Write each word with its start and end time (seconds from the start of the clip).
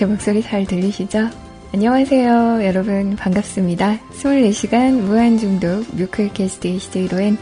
제 0.00 0.06
목소리 0.06 0.40
잘 0.40 0.64
들리시죠? 0.64 1.28
안녕하세요. 1.74 2.64
여러분, 2.64 3.16
반갑습니다. 3.16 3.98
24시간 4.12 4.98
무한중독 4.98 5.94
뮤클캐스트 5.94 6.78
CJ로엔 6.78 7.36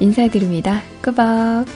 인사드립니다. 0.00 0.82
꾸벅. 1.02 1.66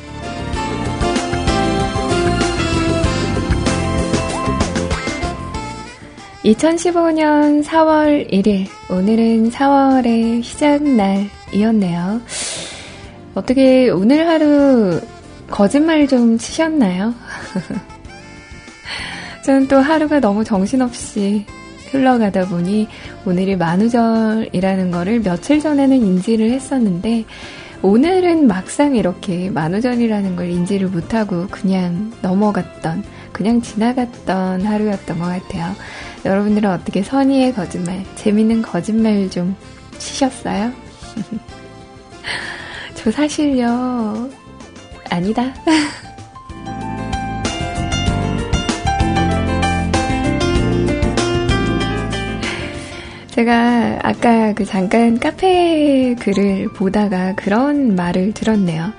2015년 6.45 7.63
4월 7.63 8.29
1일, 8.29 8.67
오늘은 8.91 9.53
4월의 9.53 10.43
시작날이었네요. 10.43 12.21
어떻게 13.37 13.89
오늘 13.89 14.27
하루 14.27 15.01
거짓말 15.49 16.09
좀 16.09 16.39
치셨나요? 16.39 17.15
저는 19.45 19.69
또 19.69 19.77
하루가 19.79 20.21
너무 20.21 20.43
정신없이 20.43 21.45
흘러가다 21.91 22.47
보니 22.47 22.89
오늘이 23.27 23.57
만우절이라는 23.57 24.91
거를 24.91 25.21
며칠 25.21 25.61
전에는 25.61 25.95
인지를 25.95 26.51
했었는데 26.51 27.25
오늘은 27.83 28.47
막상 28.47 28.97
이렇게 28.97 29.51
만우절이라는 29.51 30.37
걸 30.37 30.49
인지를 30.49 30.89
못하고 30.89 31.47
그냥 31.51 32.11
넘어갔던, 32.23 33.05
그냥 33.33 33.61
지나갔던 33.61 34.63
하루였던 34.63 35.19
것 35.19 35.27
같아요. 35.27 35.75
여러분들은 36.25 36.71
어떻게 36.71 37.03
선의의 37.03 37.53
거짓말, 37.53 38.03
재밌는 38.15 38.63
거짓말 38.63 39.29
좀 39.29 39.55
치셨어요? 39.99 40.73
저 42.95 43.11
사실요, 43.11 44.31
아니다. 45.11 45.53
제가 53.35 53.99
아까 54.05 54.53
그 54.53 54.65
잠깐 54.65 55.19
카페 55.19 56.15
글을 56.21 56.69
보다가 56.69 57.35
그런 57.35 57.97
말을 57.97 58.33
들었네요. 58.33 58.93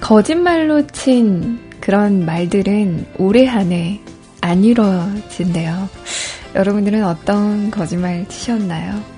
거짓말로 0.00 0.86
친 0.86 1.58
그런 1.80 2.24
말들은 2.24 3.04
올해 3.18 3.46
한해 3.46 4.00
안 4.40 4.62
이루어진대요. 4.62 5.88
여러분들은 6.54 7.02
어떤 7.02 7.72
거짓말 7.72 8.28
치셨나요? 8.28 9.15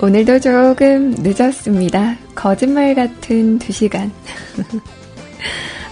오늘도 0.00 0.38
조금 0.38 1.10
늦었습니다. 1.18 2.16
거짓말 2.36 2.94
같은 2.94 3.58
2시간. 3.58 4.12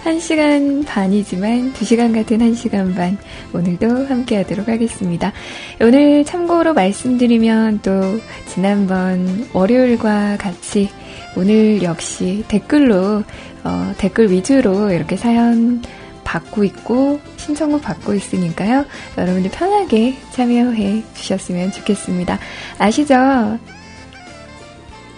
1시간 0.05 0.85
반이지만 0.87 1.73
2시간 1.73 2.13
같은 2.15 2.37
1시간 2.37 2.95
반. 2.95 3.17
오늘도 3.53 4.07
함께 4.07 4.37
하도록 4.37 4.65
하겠습니다. 4.65 5.33
오늘 5.81 6.23
참고로 6.23 6.73
말씀드리면 6.73 7.81
또 7.81 8.17
지난번 8.47 9.45
월요일과 9.51 10.37
같이 10.37 10.89
오늘 11.35 11.83
역시 11.83 12.45
댓글로, 12.47 13.23
어, 13.65 13.93
댓글 13.97 14.31
위주로 14.31 14.89
이렇게 14.89 15.17
사연 15.17 15.83
받고 16.23 16.63
있고 16.63 17.19
신청곡 17.35 17.81
받고 17.81 18.13
있으니까요. 18.13 18.85
여러분들 19.17 19.51
편하게 19.51 20.15
참여해 20.31 21.03
주셨으면 21.13 21.73
좋겠습니다. 21.73 22.39
아시죠? 22.77 23.59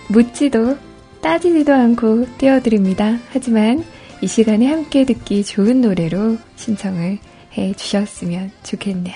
묻지도 0.10 0.78
따지지도 1.22 1.74
않고 1.74 2.38
띄워드립니다. 2.38 3.20
하지만 3.32 3.86
이 4.22 4.28
시간에 4.28 4.68
함께 4.68 5.06
듣기 5.06 5.44
좋은 5.44 5.82
노래로 5.82 6.38
신청을 6.56 7.20
해 7.58 7.74
주셨으면 7.74 8.52
좋겠네요. 8.64 9.16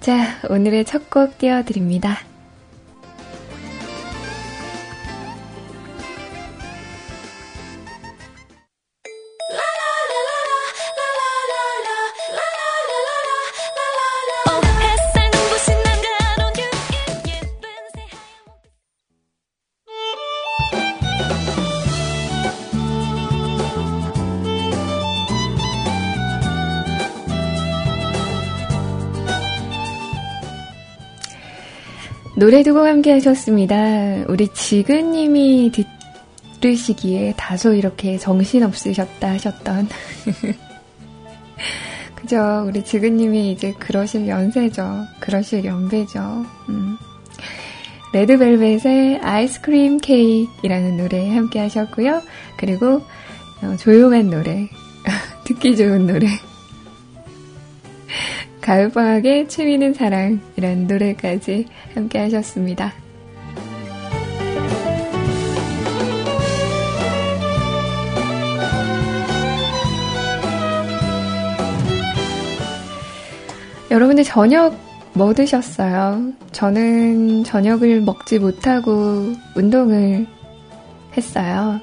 자, 0.00 0.38
오늘의 0.48 0.84
첫 0.84 1.10
곡 1.10 1.38
띄워드립니다. 1.38 2.18
노래 32.38 32.62
두 32.62 32.72
곡 32.72 32.86
함께 32.86 33.10
하셨습니다. 33.14 33.74
우리 34.28 34.46
지근님이 34.54 35.72
들으시기에 36.60 37.34
다소 37.36 37.74
이렇게 37.74 38.16
정신없으셨다 38.16 39.30
하셨던. 39.30 39.88
그죠. 42.14 42.64
우리 42.64 42.84
지근님이 42.84 43.50
이제 43.50 43.72
그러실 43.72 44.28
연세죠. 44.28 45.06
그러실 45.18 45.64
연배죠. 45.64 46.46
음. 46.68 46.96
레드벨벳의 48.12 49.18
아이스크림 49.20 49.98
케이크이라는 49.98 50.96
노래 50.96 51.34
함께 51.34 51.58
하셨고요. 51.58 52.22
그리고 52.56 53.02
어, 53.62 53.76
조용한 53.78 54.30
노래, 54.30 54.68
듣기 55.42 55.76
좋은 55.76 56.06
노래. 56.06 56.28
가을방학의 58.68 59.48
취미는 59.48 59.94
사랑이라는 59.94 60.88
노래까지 60.88 61.68
함께 61.94 62.18
하셨습니다. 62.18 62.92
여러분들 73.90 74.22
저녁 74.24 74.76
뭐 75.14 75.32
드셨어요? 75.32 76.34
저는 76.52 77.44
저녁을 77.44 78.02
먹지 78.02 78.38
못하고 78.38 79.32
운동을 79.56 80.26
했어요. 81.16 81.80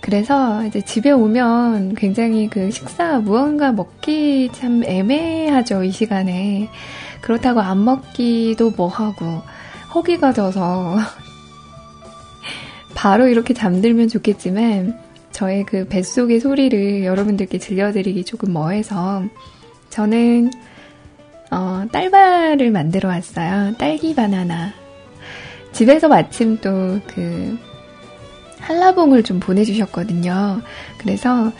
그래서 0.00 0.64
이제 0.64 0.80
집에 0.80 1.10
오면 1.10 1.94
굉장히 1.94 2.48
그 2.48 2.70
식사 2.70 3.18
무언가 3.18 3.72
먹기 3.72 4.50
참 4.52 4.82
애매하죠, 4.84 5.84
이 5.84 5.90
시간에. 5.90 6.68
그렇다고 7.20 7.60
안 7.60 7.84
먹기도 7.84 8.70
뭐하고, 8.70 9.42
허기가 9.94 10.32
져서. 10.32 10.96
바로 12.94 13.28
이렇게 13.28 13.54
잠들면 13.54 14.08
좋겠지만, 14.08 14.98
저의 15.32 15.64
그 15.64 15.86
뱃속의 15.86 16.40
소리를 16.40 17.04
여러분들께 17.04 17.58
들려드리기 17.58 18.24
조금 18.24 18.52
뭐해서, 18.52 19.24
저는, 19.90 20.50
어, 21.50 21.84
딸바를 21.90 22.70
만들어 22.70 23.08
왔어요. 23.08 23.74
딸기 23.78 24.14
바나나. 24.14 24.72
집에서 25.72 26.08
마침 26.08 26.58
또 26.60 27.00
그, 27.06 27.58
한라봉을 28.68 29.22
좀 29.22 29.40
보내주셨거든요. 29.40 30.60
그래서 30.98 31.50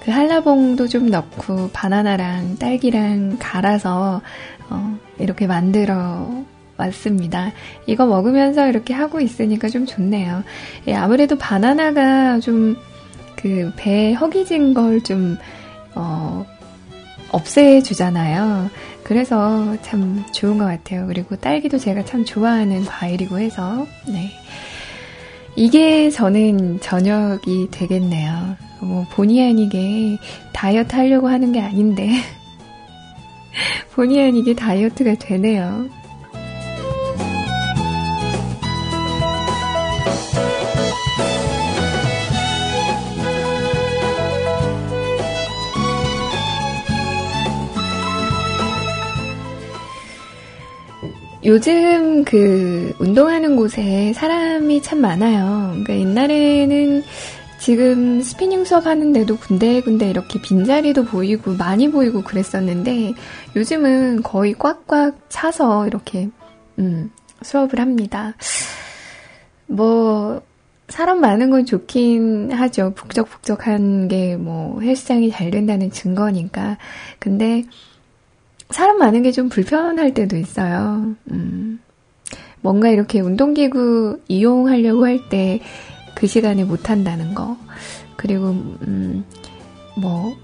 그 0.00 0.10
한라봉도 0.10 0.86
좀 0.88 1.06
넣고 1.08 1.70
바나나랑 1.72 2.56
딸기랑 2.58 3.38
갈아서 3.40 4.20
어, 4.68 4.98
이렇게 5.18 5.46
만들어 5.46 6.44
왔습니다. 6.76 7.52
이거 7.86 8.04
먹으면서 8.06 8.68
이렇게 8.68 8.92
하고 8.92 9.18
있으니까 9.18 9.70
좀 9.70 9.86
좋네요. 9.86 10.44
예, 10.86 10.94
아무래도 10.94 11.38
바나나가 11.38 12.38
좀 12.38 12.76
그배 13.36 14.12
허기진 14.12 14.74
걸좀 14.74 15.38
어, 15.94 16.44
없애주잖아요. 17.32 18.68
그래서 19.04 19.74
참 19.80 20.22
좋은 20.32 20.58
것 20.58 20.66
같아요. 20.66 21.06
그리고 21.06 21.34
딸기도 21.34 21.78
제가 21.78 22.04
참 22.04 22.26
좋아하는 22.26 22.84
과일이고 22.84 23.38
해서 23.38 23.86
네. 24.06 24.30
이게 25.58 26.08
저는 26.08 26.78
저녁이 26.78 27.72
되겠네요. 27.72 28.56
뭐 28.80 29.04
본의 29.10 29.48
아니게 29.48 30.16
다이어트 30.52 30.94
하려고 30.94 31.26
하는 31.26 31.50
게 31.50 31.60
아닌데 31.60 32.12
본의 33.92 34.28
아니게 34.28 34.54
다이어트가 34.54 35.14
되네요. 35.14 35.88
요즘 51.48 52.24
그 52.24 52.92
운동하는 52.98 53.56
곳에 53.56 54.12
사람이 54.12 54.82
참 54.82 55.00
많아요. 55.00 55.70
그러니까 55.82 55.94
옛날에는 55.98 57.02
지금 57.58 58.20
스피닝 58.20 58.66
수업 58.66 58.84
하는데도 58.84 59.38
군데군데 59.38 60.10
이렇게 60.10 60.42
빈자리도 60.42 61.06
보이고 61.06 61.54
많이 61.54 61.90
보이고 61.90 62.22
그랬었는데 62.22 63.14
요즘은 63.56 64.22
거의 64.24 64.52
꽉꽉 64.58 65.16
차서 65.30 65.86
이렇게 65.86 66.28
음, 66.78 67.10
수업을 67.40 67.80
합니다. 67.80 68.34
뭐 69.66 70.42
사람 70.88 71.20
많은 71.22 71.48
건 71.48 71.64
좋긴 71.64 72.52
하죠. 72.52 72.92
북적북적한 72.94 74.08
게 74.08 74.36
뭐 74.36 74.82
헬스장이 74.82 75.30
잘 75.30 75.50
된다는 75.50 75.90
증거니까. 75.90 76.76
근데 77.18 77.64
사람 78.70 78.98
많은 78.98 79.22
게 79.22 79.32
좀 79.32 79.48
불편할 79.48 80.14
때도 80.14 80.36
있어요. 80.36 81.14
음, 81.30 81.80
뭔가 82.60 82.88
이렇게 82.88 83.20
운동기구 83.20 84.20
이용하려고 84.28 85.06
할 85.06 85.28
때 85.28 85.60
그 86.14 86.26
시간에 86.26 86.64
못 86.64 86.90
한다는 86.90 87.32
거. 87.32 87.56
그리고, 88.16 88.48
음, 88.48 89.24
뭐, 89.96 90.34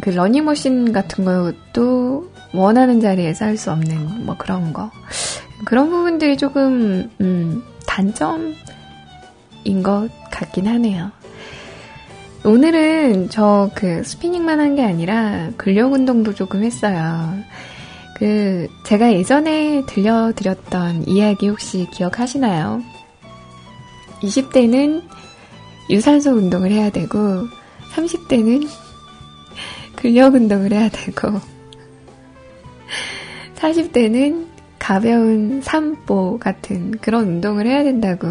그 0.00 0.10
러닝머신 0.10 0.92
같은 0.92 1.24
것도 1.24 2.30
원하는 2.54 3.00
자리에서 3.00 3.46
할 3.46 3.56
수 3.56 3.72
없는 3.72 4.24
뭐 4.26 4.36
그런 4.38 4.72
거. 4.72 4.92
그런 5.64 5.90
부분들이 5.90 6.36
조금, 6.36 7.10
음, 7.20 7.64
단점인 7.88 8.54
것 9.82 10.08
같긴 10.30 10.68
하네요. 10.68 11.10
오늘은 12.48 13.28
저 13.28 13.70
그 13.74 14.02
스피닝만 14.02 14.58
한 14.58 14.74
게 14.74 14.82
아니라 14.82 15.50
근력 15.58 15.92
운동도 15.92 16.34
조금 16.34 16.64
했어요. 16.64 17.34
그 18.16 18.68
제가 18.84 19.12
예전에 19.12 19.84
들려드렸던 19.86 21.06
이야기 21.08 21.48
혹시 21.48 21.86
기억하시나요? 21.92 22.82
20대는 24.22 25.02
유산소 25.90 26.30
운동을 26.32 26.70
해야 26.70 26.88
되고 26.90 27.18
30대는 27.94 28.66
근력 29.94 30.34
운동을 30.34 30.72
해야 30.72 30.88
되고 30.88 31.38
40대는 33.56 34.46
가벼운 34.78 35.60
산보 35.62 36.38
같은 36.38 36.92
그런 36.92 37.24
운동을 37.24 37.66
해야 37.66 37.82
된다고 37.82 38.26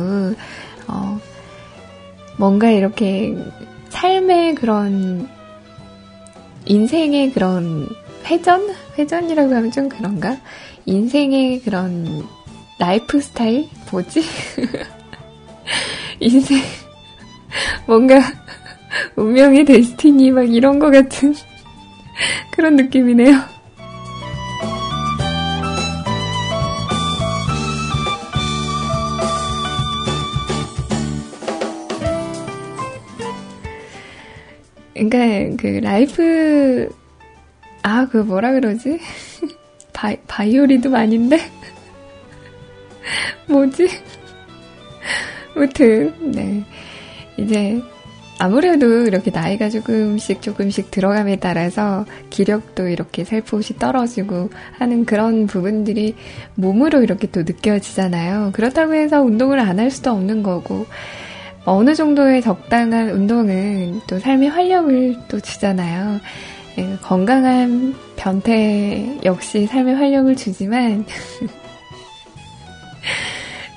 어, 0.87 1.19
뭔가 2.37 2.71
이렇게 2.71 3.35
삶의 3.89 4.55
그런 4.55 5.29
인생의 6.65 7.31
그런 7.31 7.87
회전? 8.25 8.75
회전이라고 8.97 9.55
하면 9.55 9.71
좀 9.71 9.89
그런가? 9.89 10.37
인생의 10.85 11.61
그런 11.61 12.25
라이프 12.79 13.21
스타일? 13.21 13.67
뭐지? 13.91 14.21
인생 16.19 16.61
뭔가 17.85 18.19
운명의 19.15 19.65
destiny 19.65 20.31
막 20.31 20.43
이런 20.43 20.79
거 20.79 20.91
같은 20.91 21.33
그런 22.51 22.75
느낌이네요. 22.75 23.56
그러니까 34.97 35.55
그 35.61 35.67
life 35.83 36.89
아 37.83 38.05
그 38.11 38.17
뭐라 38.17 38.51
그러지? 38.53 38.99
바이, 39.93 40.17
바이오리듬 40.27 40.93
아닌데? 40.95 41.39
뭐지? 43.47 43.87
무튼 45.55 46.13
네 46.31 46.63
이제 47.37 47.81
아무래도 48.39 48.85
이렇게 49.05 49.31
나이가 49.31 49.69
조금씩 49.69 50.41
조금씩 50.43 50.91
들어감에 50.91 51.37
따라서 51.37 52.05
기력도 52.29 52.87
이렇게 52.87 53.23
살포시 53.23 53.77
떨어지고 53.79 54.49
하는 54.77 55.05
그런 55.05 55.47
부분들이 55.47 56.15
몸으로 56.55 57.01
이렇게 57.01 57.27
또 57.31 57.41
느껴지잖아요. 57.41 58.51
그렇다고 58.53 58.93
해서 58.93 59.21
운동을 59.23 59.59
안 59.59 59.79
할 59.79 59.89
수도 59.89 60.11
없는 60.11 60.43
거고 60.43 60.85
어느 61.69 61.93
정도의 61.93 62.41
적당한 62.41 63.09
운동은 63.09 63.99
또 64.07 64.17
삶의 64.19 64.47
활력을 64.47 65.17
또 65.27 65.37
주잖아요. 65.37 66.21
예, 66.77 66.97
건강한 67.01 67.93
변태 68.15 69.19
역시 69.25 69.67
삶의 69.67 69.95
활력을 69.95 70.37
주지만, 70.37 71.03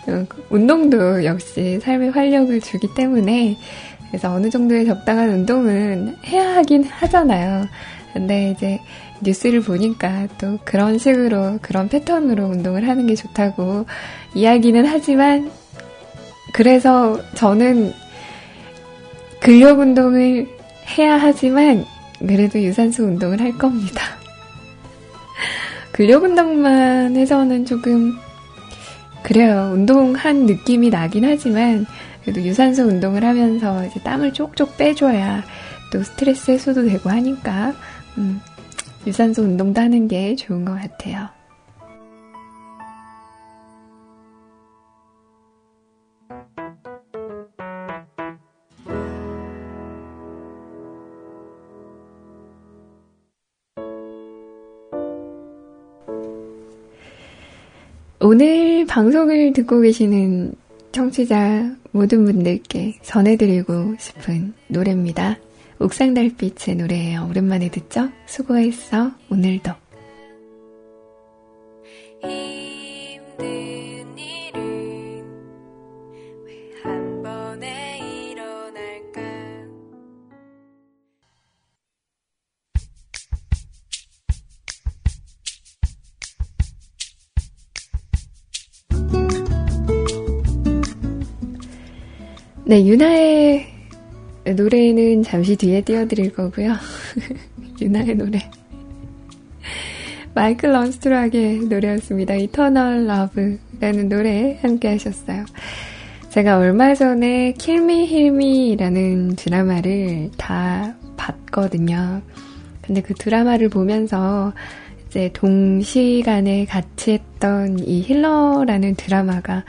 운동도 0.51 1.25
역시 1.25 1.81
삶의 1.81 2.11
활력을 2.11 2.61
주기 2.61 2.87
때문에, 2.95 3.59
그래서 4.07 4.31
어느 4.31 4.49
정도의 4.51 4.87
적당한 4.87 5.31
운동은 5.31 6.15
해야 6.27 6.59
하긴 6.59 6.85
하잖아요. 6.85 7.67
근데 8.13 8.53
이제 8.53 8.79
뉴스를 9.21 9.63
보니까 9.63 10.29
또 10.39 10.59
그런 10.65 10.97
식으로, 10.97 11.59
그런 11.61 11.89
패턴으로 11.89 12.45
운동을 12.45 12.87
하는 12.87 13.09
게 13.09 13.17
좋다고 13.17 13.87
이야기는 14.35 14.87
하지만, 14.87 15.51
그래서 16.53 17.19
저는 17.35 17.93
근력 19.41 19.79
운동을 19.79 20.47
해야 20.99 21.17
하지만 21.17 21.85
그래도 22.19 22.61
유산소 22.61 23.05
운동을 23.05 23.41
할 23.41 23.57
겁니다. 23.57 24.03
근력 25.93 26.25
운동만 26.25 27.17
해서는 27.17 27.65
조금 27.65 28.19
그래요. 29.23 29.71
운동한 29.75 30.47
느낌이 30.47 30.91
나긴 30.91 31.25
하지만 31.25 31.87
그래도 32.23 32.43
유산소 32.43 32.85
운동을 32.85 33.25
하면서 33.25 33.85
이제 33.87 34.01
땀을 34.01 34.33
쪽쪽 34.33 34.77
빼줘야 34.77 35.43
또 35.93 36.03
스트레스 36.03 36.51
해소도 36.51 36.87
되고 36.87 37.11
하니까 37.11 37.75
음, 38.19 38.41
유산소 39.07 39.43
운동도 39.43 39.81
하는 39.81 40.09
게 40.09 40.37
좋은 40.37 40.65
것 40.65 40.75
같아요. 40.75 41.40
오늘 58.23 58.85
방송을 58.85 59.55
듣고 59.55 59.81
계시는 59.81 60.53
청취자 60.93 61.75
모든 61.93 62.27
분들께 62.27 62.99
전해드리고 63.03 63.95
싶은 63.99 64.53
노래입니다. 64.69 65.39
옥상 65.79 66.13
달빛의 66.13 66.77
노래예요. 66.77 67.27
오랜만에 67.31 67.71
듣죠? 67.71 68.11
수고했어, 68.27 69.13
오늘도. 69.31 69.80
네, 92.71 92.87
유나의 92.87 93.67
노래는 94.57 95.25
잠시 95.25 95.57
뒤에 95.57 95.81
띄워드릴 95.81 96.33
거고요. 96.33 96.77
유나의 97.83 98.15
노래. 98.15 98.49
Michael 100.37 100.71
Learns 100.71 101.10
to 101.10 101.23
Rock의 101.23 101.63
노래였습니다. 101.63 102.35
Eternal 102.37 103.09
Love라는 103.09 104.09
노래 104.09 104.57
함께 104.63 104.87
하셨어요. 104.87 105.47
제가 106.29 106.59
얼마 106.59 106.95
전에 106.95 107.55
킬미 107.55 108.07
힐미라는 108.07 109.35
드라마를 109.35 110.31
다 110.37 110.95
봤거든요. 111.17 112.23
근데 112.83 113.03
그 113.03 113.15
드라마를 113.15 113.69
보면서 113.69 114.53
이제 115.09 115.29
동시간에 115.33 116.67
같이 116.67 117.15
했던 117.15 117.81
이 117.81 118.03
힐러라는 118.03 118.95
드라마가 118.95 119.65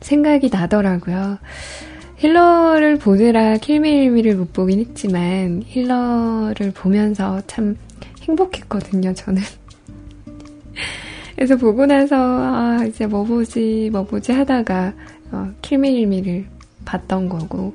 생각이 0.00 0.48
나더라고요. 0.50 1.36
힐러를 2.22 2.98
보느라 2.98 3.56
킬미일미를 3.56 4.36
못 4.36 4.52
보긴 4.52 4.78
했지만 4.78 5.64
힐러를 5.66 6.70
보면서 6.72 7.42
참 7.48 7.76
행복했거든요, 8.20 9.12
저는. 9.12 9.42
그래서 11.34 11.56
보고 11.56 11.84
나서 11.84 12.14
아 12.16 12.84
이제 12.86 13.06
뭐 13.06 13.24
보지 13.24 13.90
뭐 13.90 14.04
보지 14.04 14.30
하다가 14.30 14.92
어, 15.32 15.50
킬미일미를 15.62 16.46
봤던 16.84 17.28
거고 17.28 17.74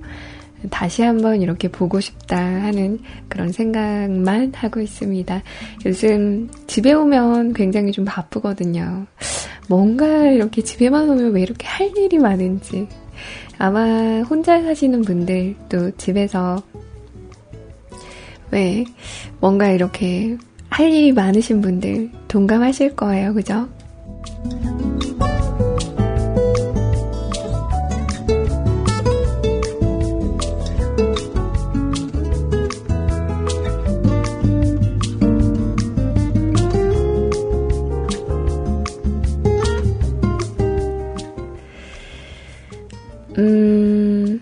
다시 0.71 1.01
한번 1.01 1.41
이렇게 1.41 1.67
보고 1.67 1.99
싶다 1.99 2.37
하는 2.37 2.99
그런 3.27 3.51
생각만 3.51 4.53
하고 4.55 4.79
있습니다. 4.79 5.43
요즘 5.85 6.49
집에 6.67 6.93
오면 6.93 7.51
굉장히 7.51 7.91
좀 7.91 8.05
바쁘거든요. 8.05 9.07
뭔가 9.67 10.05
이렇게 10.27 10.61
집에만 10.61 11.09
오면 11.09 11.33
왜 11.33 11.41
이렇게 11.41 11.67
할 11.67 11.91
일이 11.97 12.17
많은지. 12.17 12.87
아마 13.57 14.21
혼자 14.21 14.61
사시는 14.61 15.01
분들 15.01 15.55
또 15.69 15.91
집에서 15.97 16.61
왜 18.51 18.85
뭔가 19.39 19.69
이렇게 19.69 20.37
할 20.69 20.91
일이 20.91 21.11
많으신 21.11 21.61
분들 21.61 22.11
동감하실 22.27 22.95
거예요. 22.95 23.33
그죠? 23.33 23.67
음, 43.37 44.41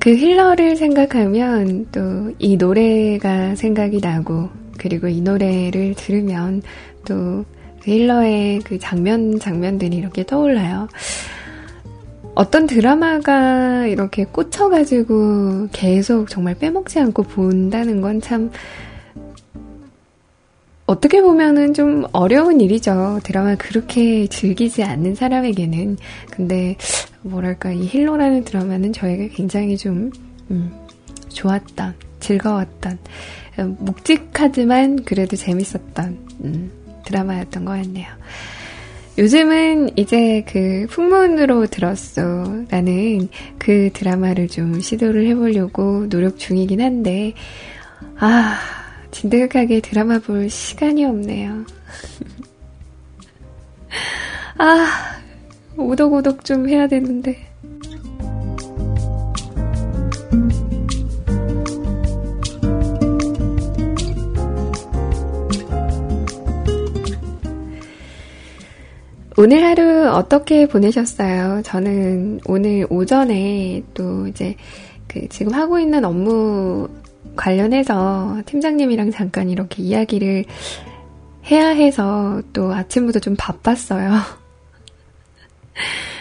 그 0.00 0.14
힐러를 0.14 0.76
생각하면 0.76 1.86
또 1.92 2.32
이 2.38 2.56
노래가 2.56 3.54
생각이 3.54 4.00
나고, 4.00 4.48
그리고 4.78 5.08
이 5.08 5.20
노래를 5.20 5.94
들으면 5.96 6.62
또 7.06 7.44
그 7.84 7.90
힐러의 7.90 8.60
그 8.60 8.78
장면, 8.78 9.38
장면들이 9.38 9.96
이렇게 9.96 10.24
떠올라요. 10.24 10.88
어떤 12.34 12.66
드라마가 12.66 13.86
이렇게 13.86 14.24
꽂혀가지고 14.24 15.68
계속 15.70 16.28
정말 16.30 16.54
빼먹지 16.54 16.98
않고 16.98 17.24
본다는 17.24 18.00
건 18.00 18.20
참 18.20 18.50
어떻게 20.86 21.22
보면은 21.22 21.72
좀 21.72 22.04
어려운 22.12 22.60
일이죠. 22.60 23.20
드라마 23.22 23.54
그렇게 23.54 24.26
즐기지 24.26 24.82
않는 24.82 25.14
사람에게는. 25.14 25.96
근데, 26.30 26.76
뭐랄까, 27.22 27.72
이 27.72 27.86
힐러라는 27.86 28.44
드라마는 28.44 28.92
저에게 28.92 29.28
굉장히 29.28 29.78
좀, 29.78 30.10
음, 30.50 30.72
좋았던, 31.30 31.94
즐거웠던, 32.20 32.98
음, 33.60 33.76
묵직하지만 33.80 35.04
그래도 35.04 35.36
재밌었던, 35.36 36.18
음, 36.44 36.70
드라마였던 37.06 37.64
것 37.64 37.72
같네요. 37.72 38.06
요즘은 39.16 39.96
이제 39.96 40.44
그 40.48 40.86
풍문으로 40.90 41.66
들었어 41.66 42.64
라는 42.68 43.28
그 43.58 43.88
드라마를 43.92 44.48
좀 44.48 44.80
시도를 44.80 45.26
해보려고 45.28 46.08
노력 46.10 46.38
중이긴 46.38 46.82
한데, 46.82 47.32
아, 48.18 48.58
진득하게 49.14 49.80
드라마 49.80 50.18
볼 50.18 50.50
시간이 50.50 51.04
없네요. 51.04 51.54
아, 54.58 54.86
오독오독 55.76 56.44
좀 56.44 56.68
해야 56.68 56.88
되는데. 56.88 57.38
오늘 69.36 69.64
하루 69.64 70.08
어떻게 70.10 70.66
보내셨어요? 70.66 71.62
저는 71.62 72.40
오늘 72.46 72.86
오전에 72.90 73.84
또 73.94 74.26
이제 74.26 74.56
그 75.06 75.28
지금 75.28 75.54
하고 75.54 75.78
있는 75.78 76.04
업무 76.04 76.88
관련해서 77.36 78.42
팀장님이랑 78.46 79.10
잠깐 79.10 79.50
이렇게 79.50 79.82
이야기를 79.82 80.44
해야 81.50 81.68
해서 81.68 82.40
또 82.52 82.72
아침부터 82.72 83.20
좀 83.20 83.34
바빴어요. 83.38 84.12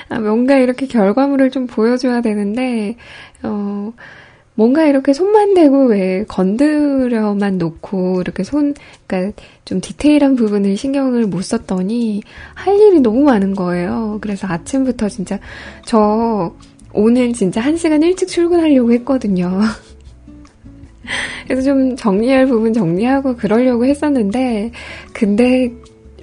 아, 0.10 0.20
뭔가 0.20 0.58
이렇게 0.58 0.88
결과물을 0.88 1.50
좀 1.51 1.67
보여줘야 1.67 2.22
되는데, 2.22 2.98
어, 3.41 3.93
뭔가 4.55 4.86
이렇게 4.86 5.13
손만 5.13 5.53
대고 5.53 5.88
왜 5.88 6.25
건드려만 6.27 7.58
놓고 7.58 8.22
이렇게 8.22 8.43
손, 8.43 8.75
그러니까 9.08 9.41
좀 9.65 9.82
디테일한 9.82 10.36
부분을 10.36 10.77
신경을 10.77 11.25
못 11.25 11.43
썼더니 11.43 12.22
할 12.53 12.79
일이 12.79 13.00
너무 13.00 13.24
많은 13.24 13.55
거예요. 13.55 14.20
그래서 14.22 14.48
아침부터 14.48 15.10
진짜 15.10 15.39
저 15.86 16.53
오늘 16.93 17.34
진짜 17.34 17.62
한 17.62 17.77
시간 17.77 18.03
일찍 18.03 18.27
출근하려고 18.27 18.91
했거든요. 18.93 19.60
그래서 21.48 21.62
좀 21.63 21.95
정리할 21.95 22.45
부분 22.48 22.74
정리하고 22.74 23.36
그러려고 23.36 23.86
했었는데, 23.86 24.72
근데 25.13 25.72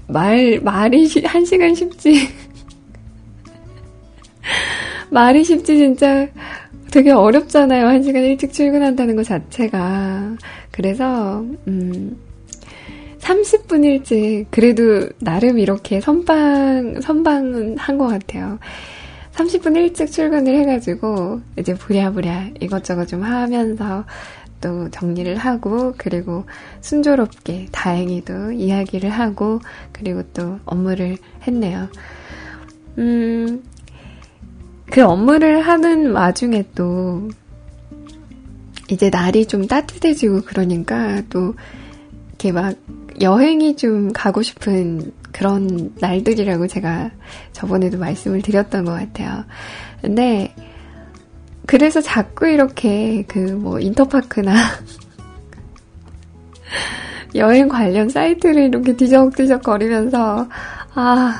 말, 0.06 0.60
말이 0.62 1.08
한 1.24 1.44
시간 1.44 1.74
쉽지. 1.74 2.28
말이 5.10 5.44
쉽지 5.44 5.76
진짜 5.76 6.28
되게 6.90 7.10
어렵잖아요. 7.10 7.86
한 7.86 8.02
시간 8.02 8.22
일찍 8.24 8.52
출근한다는 8.52 9.16
것 9.16 9.24
자체가. 9.24 10.36
그래서, 10.72 11.44
음, 11.68 12.16
30분 13.18 13.84
일찍, 13.84 14.46
그래도 14.50 15.08
나름 15.20 15.58
이렇게 15.58 16.00
선방, 16.00 17.00
선방은 17.00 17.78
한 17.78 17.98
것 17.98 18.08
같아요. 18.08 18.58
30분 19.32 19.76
일찍 19.76 20.10
출근을 20.10 20.56
해가지고, 20.60 21.40
이제 21.58 21.74
부랴부랴 21.74 22.50
이것저것 22.60 23.06
좀 23.06 23.22
하면서 23.22 24.04
또 24.60 24.90
정리를 24.90 25.36
하고 25.36 25.94
그리고 25.96 26.44
순조롭게 26.80 27.68
다행히도 27.72 28.52
이야기를 28.52 29.10
하고 29.10 29.60
그리고 29.92 30.22
또 30.32 30.58
업무를 30.64 31.16
했네요. 31.46 31.88
음, 32.98 33.62
그 34.86 35.02
업무를 35.02 35.62
하는 35.62 36.12
와중에 36.12 36.64
또 36.74 37.30
이제 38.90 39.08
날이 39.08 39.46
좀 39.46 39.66
따뜻해지고 39.66 40.42
그러니까 40.42 41.22
또 41.30 41.54
이렇게 42.28 42.52
막 42.52 42.74
여행이 43.20 43.76
좀 43.76 44.12
가고 44.12 44.42
싶은 44.42 45.12
그런 45.32 45.94
날들이라고 46.00 46.66
제가 46.66 47.10
저번에도 47.52 47.98
말씀을 47.98 48.42
드렸던 48.42 48.84
것 48.84 48.92
같아요. 48.92 49.44
근데 50.00 50.54
그래서 51.70 52.00
자꾸 52.00 52.48
이렇게 52.48 53.22
그 53.28 53.38
뭐 53.38 53.78
인터파크나 53.78 54.52
여행 57.36 57.68
관련 57.68 58.08
사이트를 58.08 58.64
이렇게 58.64 58.96
뒤적뒤적 58.96 59.62
거리면서 59.62 60.48
아 60.94 61.32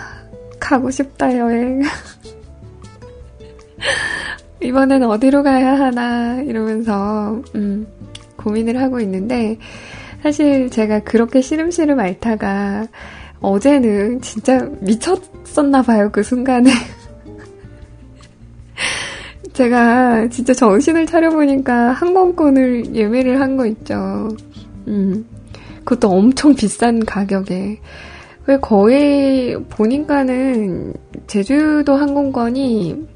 가고 0.61 0.89
싶다 0.93 1.37
여행. 1.37 1.83
이번엔 4.63 5.03
어디로 5.03 5.43
가야 5.43 5.81
하나 5.81 6.41
이러면서 6.43 7.43
음, 7.57 7.89
고민을 8.37 8.81
하고 8.81 9.01
있는데 9.01 9.59
사실 10.23 10.71
제가 10.71 11.01
그렇게 11.01 11.41
시름시름 11.41 11.99
앓다가 11.99 12.87
어제는 13.41 14.21
진짜 14.21 14.61
미쳤었나 14.81 15.83
봐요 15.83 16.11
그 16.13 16.23
순간에 16.23 16.71
제가 19.53 20.29
진짜 20.29 20.53
정신을 20.55 21.07
차려보니까 21.07 21.93
항공권을 21.93 22.95
예매를 22.95 23.41
한 23.41 23.57
거 23.57 23.67
있죠. 23.67 24.29
음. 24.89 25.27
그것도 25.85 26.09
엄청 26.09 26.55
비싼 26.55 27.05
가격에. 27.05 27.81
거의 28.61 29.57
보니까는 29.69 30.95
제주도 31.27 31.95
항공권이 31.95 33.09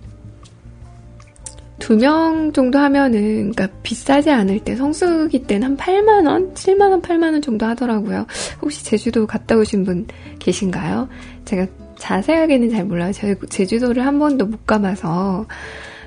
두 1.81 1.97
명 1.97 2.53
정도 2.53 2.79
하면은, 2.79 3.53
그니까 3.53 3.69
비싸지 3.83 4.31
않을 4.31 4.61
때, 4.61 4.75
성수기 4.77 5.43
때는 5.43 5.69
한 5.69 5.77
8만원? 5.77 6.55
7만원, 6.55 7.03
8만원 7.03 7.43
정도 7.43 7.67
하더라고요. 7.67 8.27
혹시 8.63 8.85
제주도 8.85 9.27
갔다 9.27 9.57
오신 9.57 9.85
분 9.85 10.07
계신가요? 10.39 11.09
제가 11.45 11.67
자세하게는 11.99 12.71
잘 12.71 12.85
몰라요. 12.85 13.13
제주도를 13.51 14.07
한 14.07 14.19
번도 14.19 14.47
못 14.47 14.67
가봐서. 14.67 15.47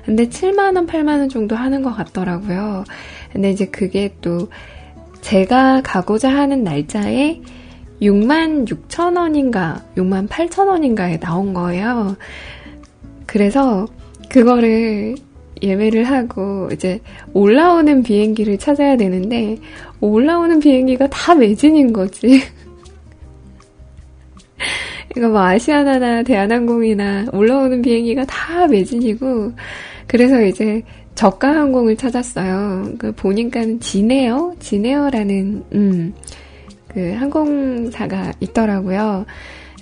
근데 0.08 0.26
7만원, 0.26 0.86
8만원 0.86 1.28
정도 1.28 1.54
하는 1.54 1.82
것 1.82 1.94
같더라고요. 1.94 2.84
근데 3.30 3.50
이제 3.50 3.66
그게 3.66 4.14
또 4.22 4.48
제가 5.20 5.82
가고자 5.84 6.30
하는 6.30 6.64
날짜에 6.64 7.42
6만 8.00 8.66
6천 8.66 9.18
원인가, 9.18 9.84
6만 9.98 10.26
8천 10.26 10.68
원인가에 10.68 11.20
나온 11.20 11.52
거예요. 11.52 12.16
그래서 13.26 13.86
그거를 14.30 15.16
예매를 15.60 16.04
하고 16.04 16.70
이제 16.72 17.00
올라오는 17.34 18.02
비행기를 18.02 18.56
찾아야 18.56 18.96
되는데 18.96 19.58
올라오는 20.00 20.58
비행기가 20.58 21.08
다 21.08 21.34
매진인 21.34 21.92
거지. 21.92 22.40
이거 25.14 25.28
뭐 25.28 25.42
아시아나나 25.42 26.22
대한항공이나 26.22 27.26
올라오는 27.34 27.82
비행기가 27.82 28.24
다 28.24 28.66
매진이고 28.68 29.52
그래서 30.08 30.42
이제 30.42 30.82
저가 31.14 31.48
항공을 31.48 31.96
찾았어요. 31.96 32.92
그 32.98 33.12
보니까는 33.12 33.78
지네어, 33.80 34.54
지네어라는 34.58 35.64
음, 35.74 36.14
그 36.88 37.12
항공사가 37.12 38.32
있더라고요. 38.40 39.26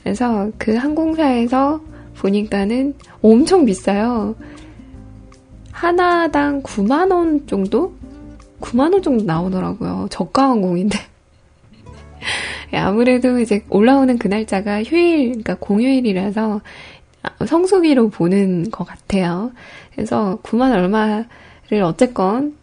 그래서 0.03 0.51
그 0.59 0.75
항공사에서 0.75 1.81
보니까는 2.17 2.95
엄청 3.23 3.65
비싸요. 3.65 4.35
하나당 5.71 6.63
9만 6.63 7.13
원 7.13 7.47
정도? 7.47 7.95
9만 8.61 8.93
원 8.93 9.03
정도 9.03 9.25
나오더라고요. 9.25 10.09
저가 10.11 10.51
항공인데. 10.51 10.99
아무래도 12.73 13.39
이제 13.39 13.63
올라오는 13.69 14.19
그 14.19 14.27
날짜가 14.27 14.83
휴일, 14.83 15.29
그러니까 15.29 15.57
공휴일이라서 15.61 16.63
성수기로 17.47 18.09
보는 18.09 18.71
것 18.71 18.85
같아요. 18.85 19.53
그래서 19.97 20.39
9만 20.45 20.73
얼마를 20.73 21.83
어쨌건 21.83 22.55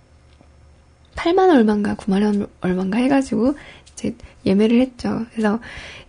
8만 1.16 1.50
얼마인가 1.50 1.96
9만 1.96 2.48
얼마인가 2.62 3.00
해가지고 3.00 3.56
이제 3.94 4.16
예매를 4.46 4.80
했죠. 4.80 5.26
그래서 5.32 5.60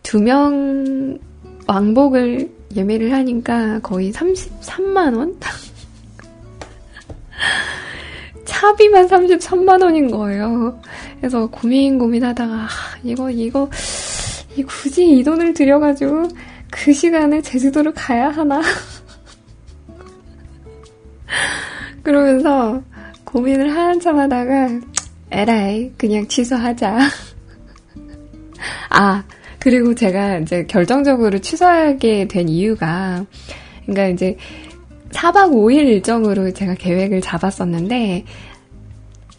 두 0.02 0.21
명 0.21 1.19
왕복을 1.66 2.50
예매를 2.76 3.12
하니까 3.12 3.81
거의 3.81 4.12
33만 4.12 5.16
원? 5.16 5.40
차비만 8.45 9.09
33만 9.09 9.83
원인 9.83 10.11
거예요. 10.11 10.78
그래서 11.19 11.47
고민 11.47 11.99
고민하다가 11.99 12.54
아, 12.54 12.69
이거 13.02 13.31
이거 13.31 13.71
이 14.57 14.62
굳이 14.62 15.19
이 15.19 15.25
돈을 15.25 15.54
들여가지고 15.54 16.28
그 16.71 16.93
시간에 16.93 17.40
제주도를 17.40 17.93
가야 17.95 18.28
하나? 18.28 18.61
그러면서 22.02 22.82
고민을 23.24 23.74
한참 23.74 24.18
하다가 24.18 24.68
에라이 25.30 25.92
그냥 25.96 26.26
취소하자. 26.28 26.98
아 28.90 29.24
그리고 29.58 29.94
제가 29.94 30.38
이제 30.38 30.64
결정적으로 30.66 31.38
취소하게 31.38 32.28
된 32.28 32.48
이유가 32.48 33.24
그러니까 33.86 34.08
이제 34.08 34.36
4박 35.10 35.52
5일 35.52 35.86
일정으로 35.86 36.52
제가 36.52 36.74
계획을 36.74 37.20
잡았었는데 37.20 38.24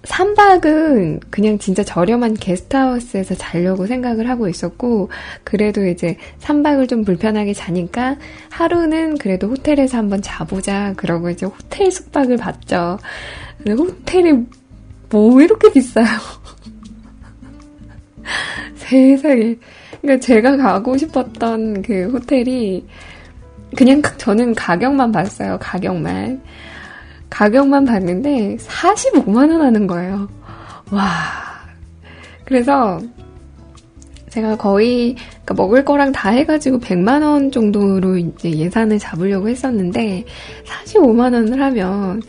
3박은 0.06 1.22
그냥 1.30 1.60
진짜 1.60 1.84
저렴한 1.84 2.36
게스트하우스에서 2.36 3.36
자려고 3.36 3.88
생각을 3.88 4.30
하고 4.30 4.48
있었고, 4.48 5.10
그래도 5.44 5.86
이제 5.86 6.18
3박을 6.40 6.88
좀 6.88 7.04
불편하게 7.04 7.54
자니까 7.54 8.18
하루는 8.50 9.18
그래도 9.18 9.48
호텔에서 9.48 9.98
한번 9.98 10.22
자보자. 10.22 10.94
그러고 10.96 11.30
이제 11.30 11.46
호텔 11.46 11.92
숙박을 11.92 12.38
받죠. 12.38 13.00
근데 13.58 13.74
호텔이 13.74 14.46
뭐 15.10 15.42
이렇게 15.42 15.72
비싸요? 15.72 16.06
세상에. 18.76 19.56
그러니까 20.02 20.26
제가 20.26 20.58
가고 20.58 20.98
싶었던 20.98 21.82
그 21.82 22.10
호텔이 22.10 22.86
그냥 23.76 24.02
저는 24.18 24.56
가격만 24.56 25.12
봤어요. 25.12 25.58
가격만. 25.60 26.42
가격만 27.30 27.86
봤는데 27.86 28.58
45만원 28.58 29.60
하는 29.60 29.88
거예요. 29.88 30.28
와. 30.92 31.04
그래서 32.46 33.00
제가 34.30 34.58
거의 34.58 35.16
그러니까 35.16 35.54
먹을 35.54 35.86
거랑 35.86 36.12
다 36.12 36.30
해가지고 36.30 36.80
100만 36.80 37.24
원 37.24 37.52
정도로 37.52 38.18
이제 38.18 38.52
예산을 38.52 39.00
잡으려고 39.00 39.48
했었는데 39.48 40.26
45만 40.66 41.34
원을 41.34 41.62
하면, 41.62 42.22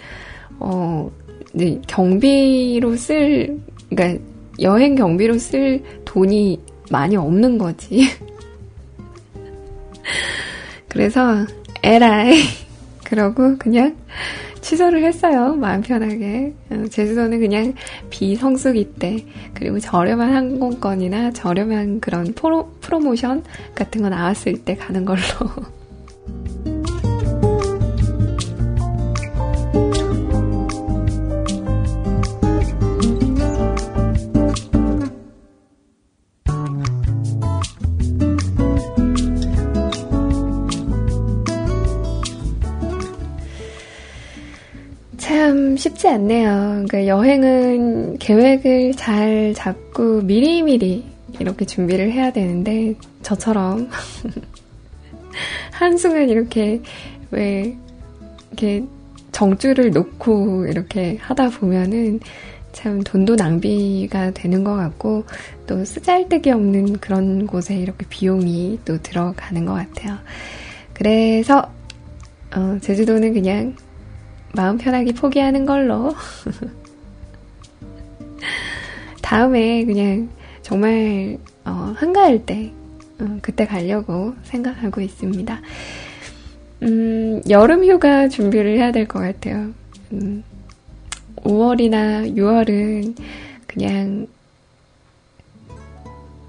어, 0.60 1.10
이제 1.54 1.80
경비로 1.88 2.96
쓸, 2.96 3.58
그러니까 3.90 4.22
여행 4.60 4.94
경비로 4.94 5.38
쓸 5.38 5.82
돈이 6.04 6.60
많이 6.90 7.16
없는 7.16 7.58
거지. 7.58 8.08
그래서 10.88 11.44
에라이 11.82 12.40
그러고 13.04 13.56
그냥 13.58 13.96
취소를 14.66 15.04
했어요. 15.04 15.54
마음 15.54 15.80
편하게. 15.80 16.52
어, 16.70 16.84
제주도는 16.90 17.38
그냥 17.38 17.72
비성수기 18.10 18.94
때, 18.98 19.24
그리고 19.54 19.78
저렴한 19.78 20.34
항공권이나 20.34 21.30
저렴한 21.30 22.00
그런 22.00 22.32
프로, 22.34 22.68
프로모션 22.80 23.44
같은 23.76 24.02
거 24.02 24.08
나왔을 24.08 24.64
때 24.64 24.74
가는 24.74 25.04
걸로. 25.04 25.22
쉽지 45.76 46.08
않네요. 46.08 46.84
그러니까 46.86 47.06
여행은 47.06 48.18
계획을 48.18 48.94
잘 48.94 49.54
잡고 49.54 50.22
미리미리 50.22 51.04
이렇게 51.38 51.64
준비를 51.64 52.12
해야 52.12 52.32
되는데 52.32 52.94
저처럼 53.22 53.88
한순간 55.72 56.28
이렇게 56.28 56.80
왜 57.30 57.76
이렇게 58.50 58.84
정주를 59.32 59.90
놓고 59.90 60.66
이렇게 60.66 61.18
하다 61.20 61.50
보면은 61.50 62.20
참 62.72 63.02
돈도 63.02 63.36
낭비가 63.36 64.32
되는 64.32 64.62
것 64.62 64.76
같고 64.76 65.24
또 65.66 65.84
쓰잘데기 65.84 66.50
없는 66.50 66.98
그런 66.98 67.46
곳에 67.46 67.76
이렇게 67.76 68.06
비용이 68.08 68.80
또 68.84 69.00
들어가는 69.02 69.64
것 69.64 69.72
같아요. 69.72 70.18
그래서 70.92 71.70
어, 72.54 72.78
제주도는 72.80 73.34
그냥 73.34 73.74
마음 74.56 74.78
편하게 74.78 75.12
포기하는 75.12 75.66
걸로. 75.66 76.14
다음에 79.22 79.84
그냥 79.84 80.28
정말 80.62 81.38
어, 81.64 81.92
한가할 81.96 82.44
때 82.46 82.72
어, 83.20 83.38
그때 83.42 83.66
가려고 83.66 84.34
생각하고 84.44 85.00
있습니다. 85.00 85.60
음, 86.82 87.42
여름 87.48 87.84
휴가 87.84 88.28
준비를 88.28 88.76
해야 88.78 88.92
될 88.92 89.06
것 89.06 89.20
같아요. 89.20 89.70
음, 90.12 90.42
5월이나 91.36 92.34
6월은 92.36 93.16
그냥 93.66 94.26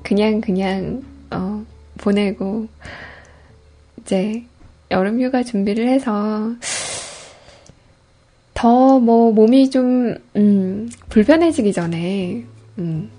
그냥 0.03 0.39
그냥 0.41 1.03
어, 1.31 1.65
보내고 1.97 2.67
이제 4.01 4.43
여름 4.91 5.19
휴가 5.19 5.43
준비를 5.43 5.87
해서 5.87 6.51
더 8.57 8.99
뭐 8.99 9.31
몸이 9.31 9.69
좀, 9.69 10.15
음, 10.35 10.89
불편해지기 11.09 11.73
전에, 11.73 12.43
음, 12.79 13.09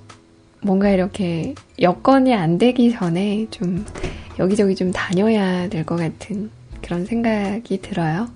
뭔가 0.60 0.90
이렇게 0.90 1.54
여건이 1.80 2.34
안 2.34 2.58
되기 2.58 2.90
전에 2.90 3.46
좀 3.50 3.84
여기저기 4.40 4.74
좀 4.74 4.90
다녀야 4.90 5.68
될 5.68 5.84
것 5.84 5.96
같은 5.96 6.50
그런 6.82 7.04
생각이 7.06 7.80
들어요. 7.80 8.28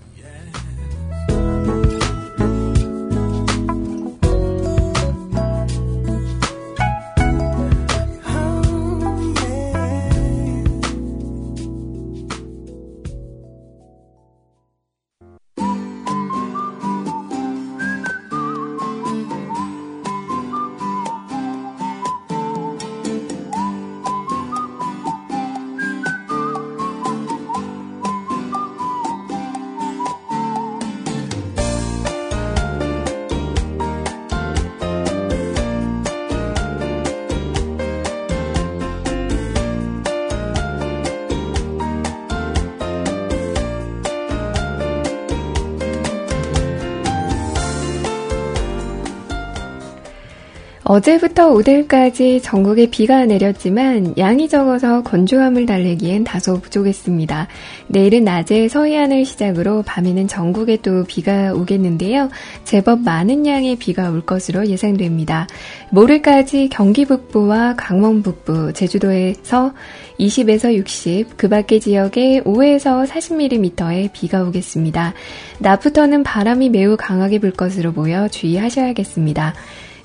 어제부터 50.92 51.48
오늘까지 51.48 52.42
전국에 52.42 52.90
비가 52.90 53.24
내렸지만 53.24 54.12
양이 54.18 54.46
적어서 54.46 55.02
건조함을 55.02 55.64
달래기엔 55.64 56.24
다소 56.24 56.60
부족했습니다. 56.60 57.48
내일은 57.86 58.24
낮에 58.24 58.68
서해안을 58.68 59.24
시작으로 59.24 59.84
밤에는 59.86 60.28
전국에 60.28 60.76
또 60.82 61.04
비가 61.04 61.54
오겠는데요. 61.54 62.28
제법 62.64 63.00
많은 63.00 63.46
양의 63.46 63.76
비가 63.76 64.10
올 64.10 64.20
것으로 64.20 64.66
예상됩니다. 64.66 65.46
모레까지 65.92 66.68
경기 66.70 67.06
북부와 67.06 67.76
강원 67.78 68.22
북부, 68.22 68.74
제주도에서 68.74 69.72
20에서 70.20 70.74
60, 70.74 71.38
그 71.38 71.48
밖의 71.48 71.80
지역에 71.80 72.42
5에서 72.42 73.06
40mm의 73.06 74.10
비가 74.12 74.42
오겠습니다. 74.42 75.14
낮부터는 75.58 76.22
바람이 76.22 76.68
매우 76.68 76.98
강하게 76.98 77.38
불 77.38 77.50
것으로 77.50 77.94
보여 77.94 78.28
주의하셔야겠습니다. 78.28 79.54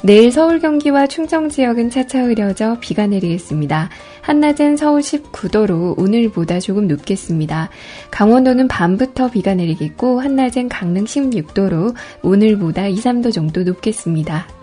내일 0.03 0.31
서울 0.31 0.59
경기와 0.59 1.07
충청 1.07 1.49
지역은 1.49 1.89
차차 1.89 2.23
흐려져 2.23 2.77
비가 2.79 3.07
내리겠습니다. 3.07 3.89
한낮은 4.21 4.77
서울 4.77 5.01
19도로 5.01 5.97
오늘보다 5.97 6.59
조금 6.59 6.87
높겠습니다. 6.87 7.69
강원도는 8.11 8.67
밤부터 8.67 9.31
비가 9.31 9.55
내리겠고 9.55 10.19
한낮은 10.19 10.69
강릉 10.69 11.05
16도로 11.05 11.95
오늘보다 12.21 12.87
2, 12.87 12.95
3도 12.95 13.33
정도 13.33 13.63
높겠습니다. 13.63 14.56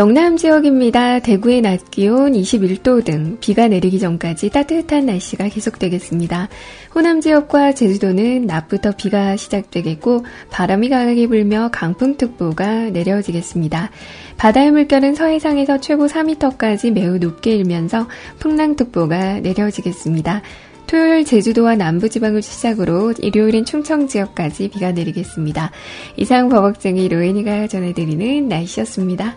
영남 0.00 0.38
지역입니다. 0.38 1.18
대구의 1.18 1.60
낮 1.60 1.90
기온 1.90 2.32
21도 2.32 3.04
등 3.04 3.36
비가 3.38 3.68
내리기 3.68 3.98
전까지 3.98 4.48
따뜻한 4.48 5.04
날씨가 5.04 5.50
계속되겠습니다. 5.50 6.48
호남 6.94 7.20
지역과 7.20 7.74
제주도는 7.74 8.46
낮부터 8.46 8.92
비가 8.96 9.36
시작되겠고 9.36 10.24
바람이 10.48 10.88
강하게 10.88 11.26
불며 11.26 11.68
강풍특보가 11.70 12.88
내려지겠습니다. 12.92 13.90
바다의 14.38 14.70
물결은 14.70 15.14
서해상에서 15.16 15.80
최고 15.80 16.06
4m까지 16.06 16.92
매우 16.92 17.18
높게 17.18 17.54
일면서 17.56 18.08
풍랑특보가 18.38 19.40
내려지겠습니다. 19.40 20.40
토요일 20.86 21.26
제주도와 21.26 21.76
남부지방을 21.76 22.40
시작으로 22.40 23.12
일요일엔 23.18 23.66
충청 23.66 24.08
지역까지 24.08 24.68
비가 24.68 24.92
내리겠습니다. 24.92 25.70
이상 26.16 26.48
버벅쟁이 26.48 27.06
로엔이가 27.06 27.66
전해드리는 27.66 28.48
날씨였습니다. 28.48 29.36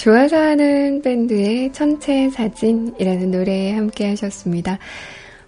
좋아서 0.00 0.38
하는 0.38 1.02
밴드의 1.02 1.74
천체 1.74 2.30
사진이라는 2.30 3.32
노래에 3.32 3.72
함께 3.72 4.08
하셨습니다. 4.08 4.78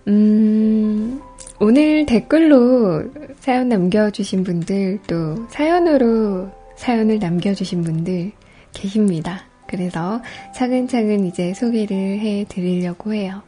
음, 0.09 1.23
오늘 1.59 2.05
댓글로 2.05 3.03
사연 3.41 3.71
남겨주신 3.71 4.45
분들, 4.45 4.99
또 5.07 5.47
사연으로 5.49 6.51
사연을 6.77 7.19
남겨주신 7.19 7.83
분들 7.83 8.33
계십니다. 8.75 9.47
그래서 9.67 10.21
차근차근 10.55 11.25
이제 11.25 11.55
소개를 11.55 11.97
해 11.97 12.45
드리려고 12.47 13.15
해요. 13.15 13.41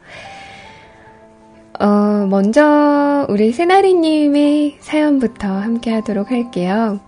어, 1.81 2.27
먼저 2.31 3.27
우리 3.29 3.53
세나리님의 3.53 4.79
사연부터 4.81 5.49
함께 5.49 5.93
하도록 5.93 6.31
할게요. 6.31 6.99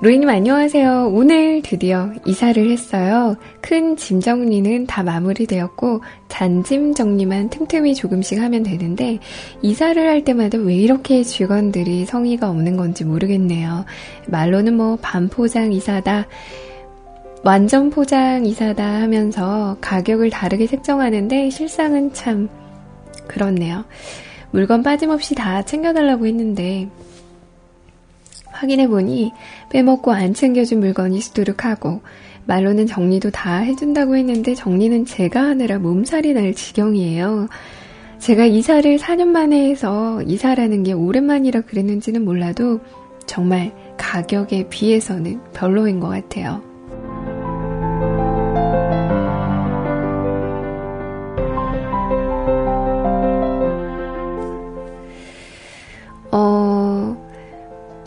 로이님 0.00 0.28
안녕하세요. 0.28 1.12
오늘 1.14 1.62
드디어 1.62 2.12
이사를 2.26 2.70
했어요. 2.70 3.36
큰 3.62 3.96
짐 3.96 4.20
정리는 4.20 4.86
다 4.86 5.02
마무리되었고 5.02 6.02
잔짐 6.28 6.94
정리만 6.94 7.48
틈틈이 7.48 7.94
조금씩 7.94 8.40
하면 8.40 8.64
되는데 8.64 9.18
이사를 9.62 10.06
할 10.06 10.24
때마다 10.24 10.58
왜 10.58 10.74
이렇게 10.74 11.22
직원들이 11.22 12.04
성의가 12.06 12.50
없는 12.50 12.76
건지 12.76 13.04
모르겠네요. 13.04 13.84
말로는 14.26 14.76
뭐 14.76 14.98
반포장 15.00 15.72
이사다. 15.72 16.26
완전 17.42 17.88
포장 17.90 18.44
이사다 18.44 18.84
하면서 19.02 19.76
가격을 19.80 20.28
다르게 20.30 20.66
책정하는데 20.66 21.50
실상은 21.50 22.12
참 22.12 22.48
그렇네요. 23.26 23.84
물건 24.50 24.82
빠짐없이 24.82 25.34
다 25.34 25.62
챙겨달라고 25.62 26.26
했는데 26.26 26.88
확인해보니 28.64 29.32
빼먹고 29.70 30.12
안 30.12 30.34
챙겨준 30.34 30.80
물건이 30.80 31.20
수두룩하고 31.20 32.00
말로는 32.46 32.86
정리도 32.86 33.30
다 33.30 33.58
해준다고 33.58 34.16
했는데 34.16 34.54
정리는 34.54 35.04
제가 35.06 35.40
하느라 35.42 35.78
몸살이 35.78 36.34
날 36.34 36.54
지경이에요. 36.54 37.48
제가 38.18 38.46
이사를 38.46 38.96
4년 38.98 39.28
만에 39.28 39.68
해서 39.68 40.22
이사라는 40.22 40.82
게 40.82 40.92
오랜만이라 40.92 41.62
그랬는지는 41.62 42.24
몰라도 42.24 42.80
정말 43.26 43.72
가격에 43.96 44.68
비해서는 44.68 45.40
별로인 45.52 46.00
것 46.00 46.08
같아요. 46.08 46.62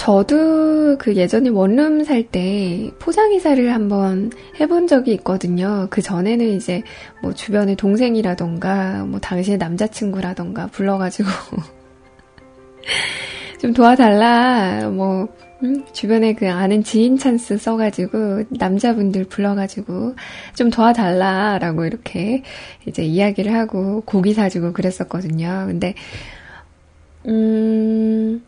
저도 0.08 0.98
그 0.98 1.18
예전에 1.18 1.50
원룸 1.50 2.06
살 2.06 2.24
때 2.24 2.90
포장이사를 2.98 3.74
한번 3.74 4.32
해본 4.58 4.88
적이 4.88 5.12
있거든요. 5.16 5.88
그 5.90 6.02
전에는 6.02 6.48
이제 6.48 6.82
뭐 7.22 7.34
주변에 7.34 7.76
동생이라던가 7.76 9.04
뭐 9.04 9.20
당시에 9.20 9.58
남자친구라던가 9.58 10.68
불러가지고 10.68 11.28
좀 13.60 13.74
도와달라 13.74 14.90
뭐 14.92 15.28
음, 15.62 15.84
주변에 15.92 16.36
그 16.36 16.50
아는 16.50 16.86
지인 16.86 17.18
찬스 17.18 17.58
써가지고 17.58 18.46
남자분들 18.52 19.26
불러가지고 19.26 20.16
좀 20.56 20.70
도와달라라고 20.70 21.84
이렇게 21.84 22.44
이제 22.86 23.04
이야기를 23.04 23.54
하고 23.54 24.04
고기 24.06 24.34
사주고 24.34 24.72
그랬었거든요. 24.72 25.66
근데 25.68 25.96
음. 27.26 28.42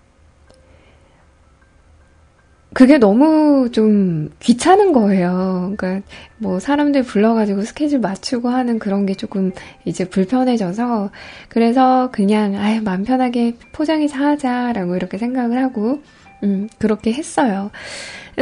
그게 2.80 2.98
너무 2.98 3.70
좀 3.74 4.30
귀찮은 4.39 4.94
거예요. 4.94 5.74
그러니까 5.76 6.08
뭐 6.38 6.62
사람들 6.62 7.04
불러가지고 7.04 7.63
스케줄 7.63 8.00
맞추고 8.00 8.48
하는 8.48 8.80
그런 8.80 9.06
게 9.06 9.15
조금 9.15 9.52
이제 9.84 10.08
불편해져서 10.08 11.10
그래서 11.50 12.10
그냥 12.13 12.56
아예 12.56 12.80
마음 12.80 13.04
편하게 13.04 13.58
포장해서 13.74 14.18
하자라고 14.18 14.96
이렇게 14.96 15.18
생각을 15.18 15.62
하고 15.62 16.02
음 16.42 16.70
그렇게 16.78 17.12
했어요. 17.12 17.70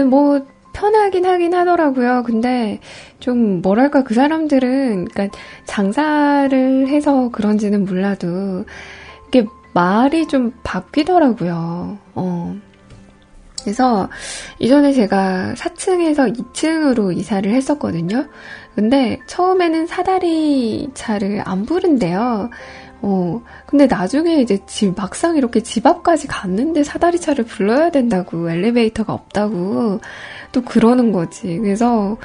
뭐 0.08 0.45
편하긴 0.71 1.26
하긴 1.26 1.56
하더라고요. 1.56 2.21
근데 2.21 2.80
좀 3.19 3.63
뭐랄까 3.63 4.04
그 4.04 4.13
사람들은 4.13 5.06
그러니까 5.06 5.36
장사를 5.65 6.88
해서 6.89 7.30
그런지는 7.32 7.86
몰라도 7.86 8.65
이게 9.30 9.47
말이 9.73 10.28
좀 10.28 10.54
바뀌더라고요. 10.63 11.97
어. 12.13 12.66
그래서 13.67 14.08
이전에 14.60 14.93
제가 14.93 15.53
4층에서 15.58 16.34
2층으로 16.34 17.17
이사를 17.17 17.53
했었거든요. 17.53 18.25
근데 18.75 19.19
처음에는 19.27 19.88
사다리 19.88 20.89
차를 20.93 21.41
안 21.43 21.65
부른대요. 21.65 22.49
어, 23.01 23.41
근데 23.65 23.86
나중에 23.86 24.39
이제 24.39 24.60
집, 24.67 24.95
막상 24.95 25.36
이렇게 25.36 25.60
집 25.60 25.86
앞까지 25.86 26.27
갔는데 26.27 26.86
사다리 26.86 27.19
차를 27.19 27.43
불러야 27.43 27.91
된다고, 27.91 28.49
엘리베이터가 28.49 29.13
없다고, 29.13 29.99
또 30.53 30.62
그러는 30.62 31.12
거지. 31.12 31.58
그래서 31.58 32.17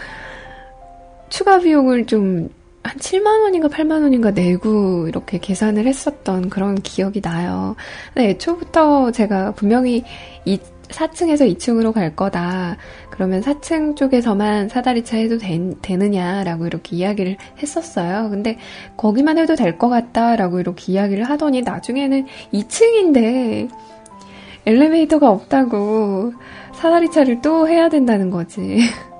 추가 1.28 1.58
비용을 1.58 2.06
좀 2.06 2.50
한 2.82 2.96
7만원인가 2.96 3.70
8만원인가 3.70 4.34
내고 4.34 5.06
이렇게 5.06 5.38
계산을 5.38 5.86
했었던 5.86 6.48
그런 6.50 6.74
기억이 6.74 7.20
나요. 7.20 7.76
근데 8.12 8.30
애초부터 8.30 9.12
제가 9.12 9.52
분명히 9.52 10.04
이 10.44 10.58
4층에서 10.92 11.56
2층으로 11.56 11.92
갈 11.92 12.14
거다. 12.14 12.76
그러면 13.10 13.40
4층 13.42 13.96
쪽에서만 13.96 14.68
사다리차 14.68 15.16
해도 15.16 15.38
되, 15.38 15.58
느냐라고 15.96 16.66
이렇게 16.66 16.96
이야기를 16.96 17.36
했었어요. 17.62 18.28
근데 18.30 18.58
거기만 18.96 19.38
해도 19.38 19.54
될 19.56 19.78
것 19.78 19.88
같다라고 19.88 20.60
이렇게 20.60 20.92
이야기를 20.92 21.24
하더니 21.24 21.62
나중에는 21.62 22.26
2층인데 22.52 23.70
엘리베이터가 24.66 25.28
없다고 25.30 26.34
사다리차를 26.74 27.40
또 27.42 27.68
해야 27.68 27.88
된다는 27.88 28.30
거지. 28.30 28.80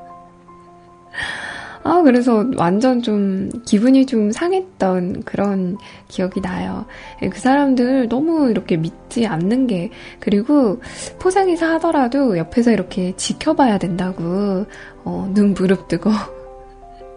아, 1.84 2.02
그래서 2.02 2.44
완전 2.56 3.02
좀 3.02 3.50
기분이 3.66 4.06
좀 4.06 4.30
상했던 4.30 5.22
그런 5.24 5.76
기억이 6.08 6.40
나요. 6.40 6.86
예, 7.22 7.28
그 7.28 7.38
사람들 7.40 8.08
너무 8.08 8.50
이렇게 8.50 8.76
믿지 8.76 9.26
않는 9.26 9.66
게, 9.66 9.90
그리고 10.20 10.80
포장이사 11.18 11.74
하더라도 11.74 12.38
옆에서 12.38 12.70
이렇게 12.70 13.14
지켜봐야 13.16 13.78
된다고, 13.78 14.66
어, 15.04 15.30
눈 15.34 15.54
부릅뜨고. 15.54 16.10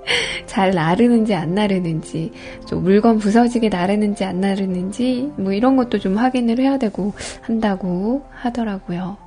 잘 0.46 0.72
나르는지 0.72 1.34
안 1.34 1.56
나르는지, 1.56 2.32
좀 2.68 2.84
물건 2.84 3.18
부서지게 3.18 3.70
나르는지 3.70 4.24
안 4.24 4.40
나르는지, 4.40 5.32
뭐 5.38 5.52
이런 5.52 5.76
것도 5.76 6.00
좀 6.00 6.18
확인을 6.18 6.60
해야 6.60 6.78
되고 6.78 7.14
한다고 7.42 8.24
하더라고요. 8.32 9.25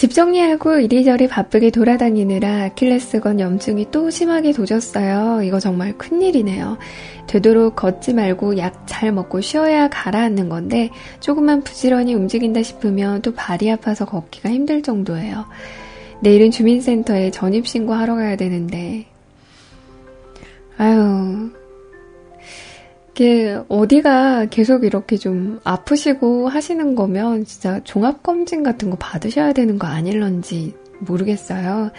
집 0.00 0.14
정리하고 0.14 0.78
이리저리 0.78 1.28
바쁘게 1.28 1.68
돌아다니느라 1.72 2.62
아킬레스건 2.62 3.38
염증이 3.38 3.90
또 3.90 4.08
심하게 4.08 4.50
도졌어요. 4.50 5.42
이거 5.42 5.60
정말 5.60 5.92
큰일이네요. 5.98 6.78
되도록 7.26 7.76
걷지 7.76 8.14
말고 8.14 8.56
약 8.56 8.86
잘 8.86 9.12
먹고 9.12 9.42
쉬어야 9.42 9.90
가라앉는 9.90 10.48
건데 10.48 10.88
조금만 11.20 11.62
부지런히 11.62 12.14
움직인다 12.14 12.62
싶으면 12.62 13.20
또 13.20 13.34
발이 13.34 13.70
아파서 13.70 14.06
걷기가 14.06 14.48
힘들 14.48 14.82
정도예요. 14.82 15.44
내일은 16.22 16.50
주민센터에 16.50 17.30
전입신고하러 17.30 18.14
가야 18.14 18.36
되는데 18.36 19.04
아유 20.78 21.50
이게 23.20 23.60
어디가 23.68 24.46
계속 24.46 24.82
이렇게 24.82 25.18
좀 25.18 25.60
아프시고 25.62 26.48
하시는 26.48 26.94
거면 26.94 27.44
진짜 27.44 27.78
종합검진 27.84 28.62
같은 28.62 28.88
거 28.88 28.96
받으셔야 28.96 29.52
되는 29.52 29.78
거 29.78 29.86
아닐런지 29.86 30.72
모르겠어요. 31.00 31.90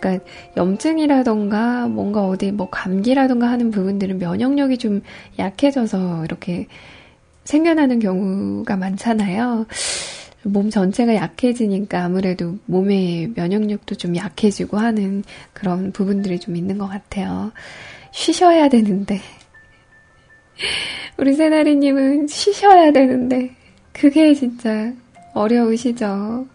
그러니까 0.00 0.24
염증이라던가 0.56 1.86
뭔가 1.86 2.26
어디 2.26 2.50
뭐 2.50 2.70
감기라던가 2.70 3.48
하는 3.48 3.70
부분들은 3.70 4.18
면역력이 4.18 4.78
좀 4.78 5.00
약해져서 5.38 6.24
이렇게 6.24 6.66
생겨나는 7.44 8.00
경우가 8.00 8.76
많잖아요. 8.76 9.66
몸 10.42 10.70
전체가 10.70 11.14
약해지니까 11.14 12.02
아무래도 12.02 12.56
몸의 12.66 13.30
면역력도 13.36 13.94
좀 13.94 14.16
약해지고 14.16 14.78
하는 14.78 15.22
그런 15.52 15.92
부분들이 15.92 16.40
좀 16.40 16.56
있는 16.56 16.78
것 16.78 16.88
같아요. 16.88 17.52
쉬셔야 18.10 18.68
되는데 18.68 19.20
우리 21.18 21.34
세나리님은 21.34 22.26
쉬셔야 22.26 22.92
되는데, 22.92 23.54
그게 23.92 24.34
진짜 24.34 24.92
어려우시죠? 25.34 26.46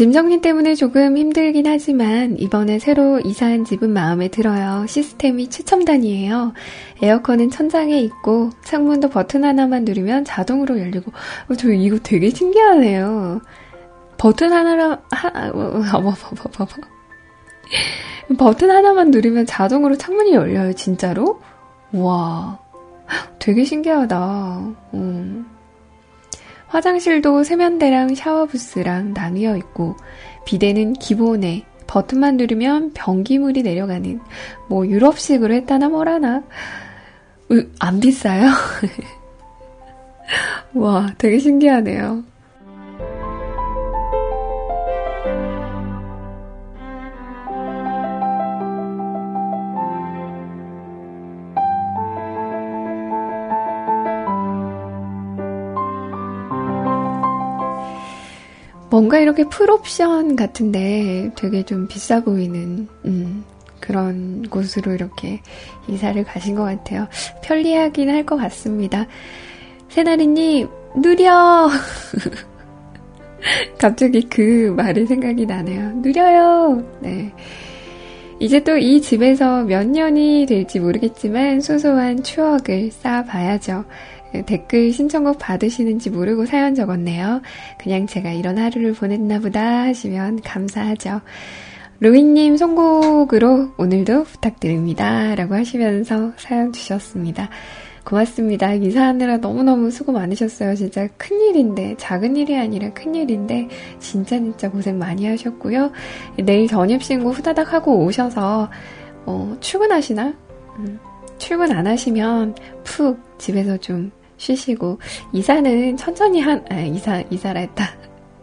짐 0.00 0.12
정리 0.12 0.40
때문에 0.40 0.76
조금 0.76 1.14
힘들긴 1.14 1.66
하지만 1.66 2.38
이번에 2.38 2.78
새로 2.78 3.20
이사한 3.20 3.66
집은 3.66 3.90
마음에 3.90 4.28
들어요. 4.28 4.86
시스템이 4.86 5.50
최첨단이에요. 5.50 6.54
에어컨은 7.02 7.50
천장에 7.50 8.00
있고 8.00 8.48
창문도 8.64 9.10
버튼 9.10 9.44
하나만 9.44 9.84
누르면 9.84 10.24
자동으로 10.24 10.78
열리고 10.78 11.12
어, 11.50 11.54
저 11.54 11.70
이거 11.70 11.98
되게 12.02 12.30
신기하네요. 12.30 13.42
버튼 14.20 14.52
하나라, 14.52 15.00
하, 15.10 15.50
어머, 15.50 15.80
어머, 15.94 16.12
어머, 16.12 16.14
어머. 16.58 18.36
버튼 18.36 18.70
하나만 18.70 19.10
누르면 19.10 19.46
자동으로 19.46 19.96
창문이 19.96 20.34
열려요, 20.34 20.74
진짜로? 20.74 21.40
와, 21.92 22.58
되게 23.38 23.64
신기하다. 23.64 24.74
음. 24.92 25.46
화장실도 26.66 27.44
세면대랑 27.44 28.14
샤워부스랑 28.14 29.14
나뉘어 29.14 29.56
있고, 29.56 29.96
비대는 30.44 30.92
기본에 30.92 31.64
버튼만 31.86 32.36
누르면 32.36 32.92
변기물이 32.92 33.62
내려가는, 33.62 34.20
뭐, 34.68 34.86
유럽식으로 34.86 35.54
했다나 35.54 35.88
뭐라나. 35.88 36.42
으, 37.52 37.72
안 37.78 38.00
비싸요? 38.00 38.50
와, 40.76 41.10
되게 41.16 41.38
신기하네요. 41.38 42.29
뭔가 58.90 59.18
이렇게 59.20 59.44
풀옵션 59.44 60.36
같은데 60.36 61.30
되게 61.36 61.62
좀 61.64 61.86
비싸 61.86 62.20
보이는, 62.20 62.88
음, 63.04 63.44
그런 63.80 64.42
곳으로 64.50 64.92
이렇게 64.92 65.40
이사를 65.88 66.22
가신 66.24 66.54
것 66.54 66.64
같아요. 66.64 67.08
편리하긴 67.42 68.10
할 68.10 68.24
것 68.26 68.36
같습니다. 68.36 69.06
새나리님, 69.88 70.68
느려! 70.96 71.68
갑자기 73.78 74.22
그 74.28 74.72
말이 74.76 75.06
생각이 75.06 75.46
나네요. 75.46 75.92
느려요! 76.02 76.82
네. 77.00 77.32
이제 78.38 78.62
또 78.62 78.76
이 78.78 79.00
집에서 79.00 79.62
몇 79.64 79.86
년이 79.86 80.46
될지 80.46 80.80
모르겠지만 80.80 81.60
소소한 81.60 82.22
추억을 82.22 82.90
쌓아봐야죠. 82.90 83.84
댓글 84.46 84.92
신청곡 84.92 85.38
받으시는지 85.38 86.10
모르고 86.10 86.46
사연 86.46 86.74
적었네요. 86.74 87.42
그냥 87.78 88.06
제가 88.06 88.32
이런 88.32 88.58
하루를 88.58 88.92
보냈나 88.92 89.40
보다 89.40 89.82
하시면 89.82 90.42
감사하죠. 90.42 91.20
로이님 92.00 92.56
선곡으로 92.56 93.72
오늘도 93.76 94.24
부탁드립니다. 94.24 95.34
라고 95.34 95.54
하시면서 95.54 96.32
사연 96.36 96.72
주셨습니다. 96.72 97.50
고맙습니다. 98.04 98.72
이사하느라 98.72 99.36
너무너무 99.36 99.90
수고 99.90 100.12
많으셨어요. 100.12 100.74
진짜 100.74 101.06
큰일인데, 101.18 101.96
작은 101.98 102.36
일이 102.36 102.56
아니라 102.56 102.90
큰일인데, 102.94 103.68
진짜 103.98 104.38
진짜 104.38 104.70
고생 104.70 104.98
많이 104.98 105.26
하셨고요. 105.26 105.92
내일 106.42 106.66
전입신고 106.66 107.30
후다닥 107.30 107.74
하고 107.74 108.02
오셔서, 108.04 108.70
어, 109.26 109.56
출근하시나? 109.60 110.34
음, 110.78 110.98
출근 111.36 111.70
안 111.72 111.86
하시면 111.86 112.54
푹 112.84 113.18
집에서 113.38 113.76
좀 113.76 114.10
쉬시고 114.40 114.98
이사는 115.32 115.96
천천히 115.96 116.40
한 116.40 116.64
아, 116.70 116.80
이사 116.80 117.20
이사라 117.30 117.60
했다. 117.60 117.84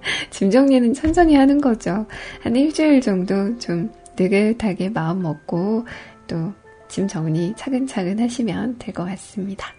짐 0.29 0.49
정리는 0.51 0.93
천천히 0.93 1.35
하는 1.35 1.59
거죠. 1.59 2.05
한 2.41 2.55
일주일 2.55 3.01
정도 3.01 3.57
좀 3.57 3.91
느긋하게 4.17 4.89
마음 4.89 5.21
먹고 5.23 5.85
또 6.27 6.53
짐 6.87 7.07
정리 7.07 7.53
차근차근 7.55 8.19
하시면 8.19 8.77
될 8.79 8.93
것 8.93 9.05
같습니다. 9.05 9.73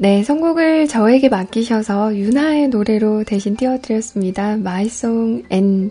네, 0.00 0.22
선곡을 0.22 0.86
저에게 0.86 1.28
맡기셔서 1.28 2.14
윤하의 2.14 2.68
노래로 2.68 3.24
대신 3.24 3.56
띄워드렸습니다. 3.56 4.56
마이송 4.56 5.42
N 5.50 5.90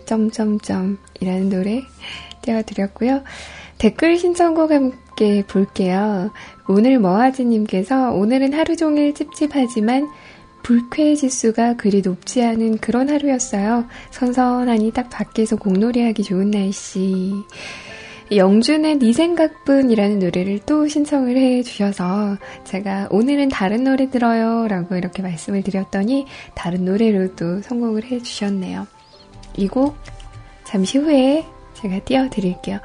이라는 1.20 1.50
노래 1.50 1.82
띄워드렸고요. 2.40 3.22
댓글 3.76 4.16
신청곡 4.16 4.70
함께 4.70 5.44
볼게요. 5.46 6.30
오늘 6.68 6.98
머하지님께서 6.98 8.12
오늘은 8.12 8.54
하루 8.54 8.76
종일 8.76 9.12
찝찝하지만 9.12 10.08
불쾌 10.62 11.14
지수가 11.14 11.76
그리 11.76 12.00
높지 12.00 12.42
않은 12.42 12.78
그런 12.78 13.10
하루였어요. 13.10 13.84
선선하니 14.10 14.92
딱 14.92 15.10
밖에서 15.10 15.56
공놀이하기 15.56 16.22
좋은 16.22 16.50
날씨. 16.50 17.34
영준의 18.30 18.98
네 18.98 19.12
생각뿐이라는 19.12 20.18
노래를 20.18 20.60
또 20.66 20.86
신청을 20.86 21.36
해 21.36 21.62
주셔서 21.62 22.36
제가 22.64 23.08
오늘은 23.10 23.48
다른 23.48 23.84
노래 23.84 24.10
들어요 24.10 24.68
라고 24.68 24.96
이렇게 24.96 25.22
말씀을 25.22 25.62
드렸더니 25.62 26.26
다른 26.54 26.84
노래로 26.84 27.34
또 27.36 27.62
선곡을 27.62 28.04
해 28.04 28.18
주셨네요. 28.22 28.86
이 29.56 29.66
곡 29.68 29.96
잠시 30.64 30.98
후에 30.98 31.44
제가 31.74 32.00
띄워드릴게요. 32.00 32.78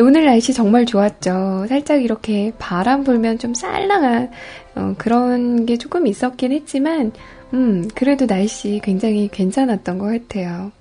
오늘 0.00 0.24
날씨 0.24 0.52
정말 0.54 0.86
좋았죠. 0.86 1.66
살짝 1.68 2.02
이렇게 2.02 2.52
바람 2.58 3.04
불면 3.04 3.38
좀 3.38 3.54
쌀랑한 3.54 4.30
어, 4.74 4.94
그런 4.98 5.66
게 5.66 5.76
조금 5.76 6.06
있었긴 6.06 6.52
했지만 6.52 7.12
음 7.54 7.86
그래도 7.94 8.26
날씨 8.26 8.80
굉장히 8.82 9.28
괜찮았던 9.28 9.98
것 9.98 10.06
같아요. 10.06 10.72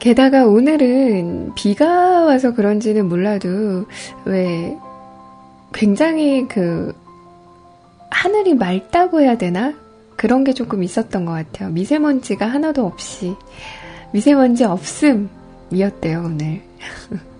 게다가 0.00 0.46
오늘은 0.46 1.52
비가 1.54 2.24
와서 2.24 2.54
그런지는 2.54 3.06
몰라도 3.06 3.84
왜 4.24 4.76
굉장히 5.74 6.48
그 6.48 6.94
하늘이 8.10 8.54
맑다고 8.54 9.20
해야 9.20 9.36
되나? 9.36 9.74
그런 10.16 10.42
게 10.42 10.54
조금 10.54 10.82
있었던 10.82 11.26
것 11.26 11.32
같아요. 11.32 11.68
미세먼지가 11.70 12.46
하나도 12.46 12.84
없이 12.84 13.34
미세먼지 14.12 14.64
없음이었대요 14.64 16.22
오늘. 16.24 16.62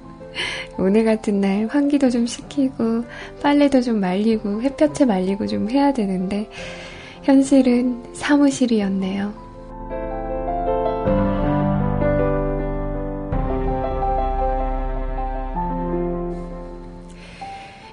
오늘 0.78 1.04
같은 1.06 1.40
날 1.40 1.66
환기도 1.66 2.10
좀 2.10 2.26
시키고 2.26 3.04
빨래도 3.42 3.80
좀 3.80 4.00
말리고 4.00 4.60
햇볕에 4.60 5.06
말리고 5.06 5.46
좀 5.46 5.70
해야 5.70 5.94
되는데 5.94 6.48
현실은 7.22 8.02
사무실이었네요. 8.12 9.50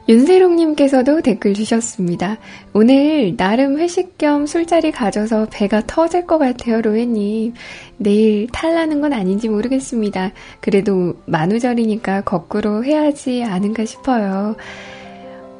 윤세롱님께서도 0.08 1.22
댓글 1.22 1.54
주셨습니다. 1.54 2.38
오늘 2.74 3.36
나름 3.36 3.78
회식 3.78 4.18
겸 4.18 4.46
술자리 4.46 4.92
가져서 4.92 5.48
배가 5.52 5.82
터질 5.86 6.26
것 6.26 6.38
같아요, 6.38 6.82
로에님. 6.82 7.54
내일 7.98 8.48
탈라는 8.54 9.02
건 9.02 9.12
아닌지 9.12 9.50
모르겠습니다. 9.50 10.32
그래도 10.62 11.16
만우절이니까 11.26 12.22
거꾸로 12.22 12.86
해야지 12.86 13.44
않은가 13.44 13.84
싶어요. 13.86 14.56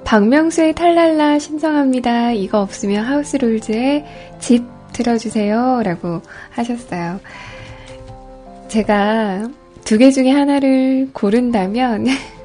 박명수의 0.06 0.74
탈랄라 0.76 1.40
신청합니다. 1.40 2.32
이거 2.32 2.62
없으면 2.62 3.04
하우스롤즈의 3.04 4.06
집 4.40 4.64
들어주세요. 4.94 5.82
라고 5.84 6.22
하셨어요. 6.52 7.20
제가 8.70 9.50
두 9.84 9.98
개 9.98 10.12
중에 10.12 10.32
하나를 10.32 11.10
고른다면 11.14 12.06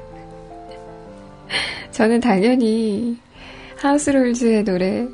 저는 1.91 2.19
당연히 2.19 3.17
하우스롤즈의 3.77 4.63
노래 4.63 5.07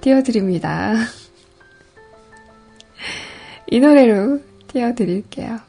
띄워드립니다. 0.00 0.94
이 3.70 3.80
노래로 3.80 4.40
띄워드릴게요. 4.68 5.60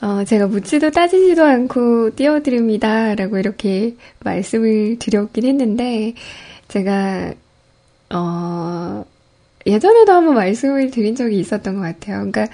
어, 0.00 0.24
제가 0.24 0.46
묻지도 0.46 0.90
따지지도 0.90 1.44
않고 1.44 2.14
띄워드립니다. 2.14 3.14
라고 3.14 3.38
이렇게 3.38 3.96
말씀을 4.20 4.98
드렸긴 4.98 5.44
했는데, 5.44 6.14
제가, 6.68 7.34
어, 8.14 9.04
예전에도 9.68 10.12
한번 10.12 10.34
말씀을 10.34 10.90
드린 10.90 11.14
적이 11.14 11.38
있었던 11.38 11.76
것 11.76 11.82
같아요. 11.82 12.18
그러니까 12.18 12.48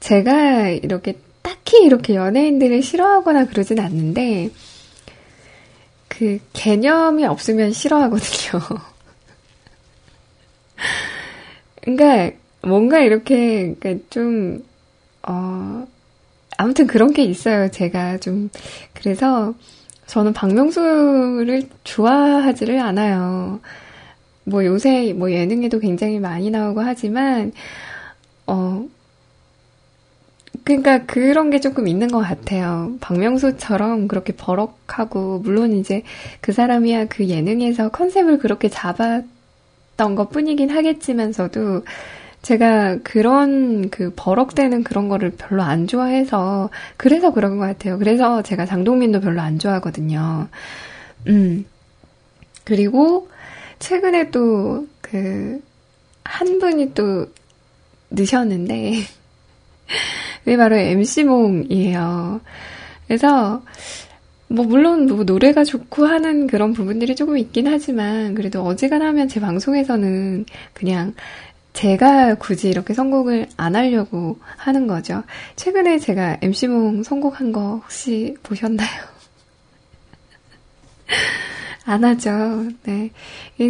제가 0.00 0.68
이렇게 0.68 1.14
딱히 1.42 1.82
이렇게 1.84 2.16
연예인들을 2.16 2.82
싫어하거나 2.82 3.46
그러진 3.46 3.78
않는데 3.78 4.50
그 6.08 6.38
개념이 6.52 7.24
없으면 7.24 7.72
싫어하거든요. 7.72 8.60
그러니까 11.82 12.36
뭔가 12.62 13.00
이렇게 13.00 13.74
그러니까 13.78 14.04
좀 14.10 14.64
어, 15.22 15.86
아무튼 16.58 16.86
그런 16.86 17.12
게 17.12 17.22
있어요. 17.22 17.70
제가 17.70 18.18
좀 18.18 18.50
그래서 18.92 19.54
저는 20.06 20.32
박명수를 20.32 21.68
좋아하지를 21.84 22.80
않아요. 22.80 23.60
뭐 24.44 24.64
요새 24.64 25.12
뭐 25.12 25.30
예능에도 25.30 25.78
굉장히 25.78 26.18
많이 26.18 26.50
나오고 26.50 26.80
하지만, 26.80 27.52
어, 28.46 28.86
그러니까 30.64 31.04
그런 31.06 31.50
게 31.50 31.60
조금 31.60 31.88
있는 31.88 32.08
것 32.08 32.20
같아요. 32.20 32.92
박명수처럼 33.00 34.08
그렇게 34.08 34.32
버럭하고, 34.34 35.38
물론 35.40 35.72
이제 35.72 36.02
그 36.40 36.52
사람이야 36.52 37.06
그 37.06 37.26
예능에서 37.28 37.90
컨셉을 37.90 38.38
그렇게 38.38 38.68
잡았던 38.68 40.14
것 40.16 40.30
뿐이긴 40.30 40.70
하겠지만서도, 40.70 41.84
제가 42.42 42.98
그런 43.04 43.90
그 43.90 44.12
버럭대는 44.16 44.82
그런 44.82 45.08
거를 45.08 45.30
별로 45.30 45.62
안 45.62 45.86
좋아해서, 45.86 46.70
그래서 46.96 47.32
그런 47.32 47.58
것 47.58 47.66
같아요. 47.66 47.98
그래서 47.98 48.42
제가 48.42 48.66
장동민도 48.66 49.20
별로 49.20 49.40
안 49.40 49.58
좋아하거든요. 49.58 50.48
음. 51.28 51.66
그리고, 52.64 53.28
최근에 53.80 54.30
또, 54.30 54.86
그, 55.00 55.60
한 56.22 56.58
분이 56.60 56.94
또 56.94 57.26
늦셨는데, 58.10 58.92
왜 60.44 60.56
바로 60.56 60.76
MC몽이에요. 60.76 62.40
그래서, 63.08 63.62
뭐, 64.48 64.64
물론, 64.64 65.06
뭐, 65.06 65.24
노래가 65.24 65.64
좋고 65.64 66.06
하는 66.06 66.46
그런 66.46 66.72
부분들이 66.72 67.16
조금 67.16 67.36
있긴 67.38 67.66
하지만, 67.66 68.34
그래도 68.34 68.62
어지간하면 68.62 69.28
제 69.28 69.40
방송에서는 69.40 70.44
그냥 70.74 71.14
제가 71.72 72.34
굳이 72.34 72.68
이렇게 72.68 72.94
선곡을 72.94 73.48
안 73.56 73.76
하려고 73.76 74.38
하는 74.56 74.86
거죠. 74.86 75.22
최근에 75.56 75.98
제가 75.98 76.38
MC몽 76.42 77.02
선곡한 77.02 77.52
거 77.52 77.76
혹시 77.76 78.36
보셨나요? 78.42 78.88
안 81.84 82.04
하죠. 82.04 82.68
네. 82.84 83.10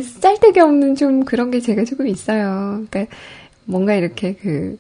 쌀데기 0.02 0.60
없는 0.60 0.96
좀 0.96 1.24
그런 1.24 1.50
게 1.50 1.60
제가 1.60 1.84
조금 1.84 2.06
있어요. 2.06 2.84
그러니까 2.90 3.14
뭔가 3.64 3.94
이렇게 3.94 4.34
그 4.34 4.78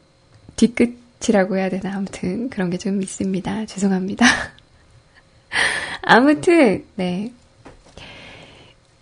뒤끝이라고 0.56 1.56
해야 1.56 1.68
되나 1.70 1.96
아무튼 1.96 2.50
그런 2.50 2.70
게 2.70 2.76
좀 2.78 3.02
있습니다. 3.02 3.66
죄송합니다. 3.66 4.26
아무튼 6.02 6.84
네. 6.96 7.32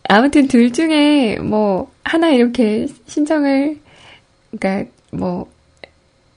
아무튼 0.08 0.48
둘 0.48 0.72
중에 0.72 1.36
뭐 1.38 1.90
하나 2.04 2.28
이렇게 2.30 2.86
신청을 3.06 3.78
그러니까 4.50 4.90
뭐 5.12 5.50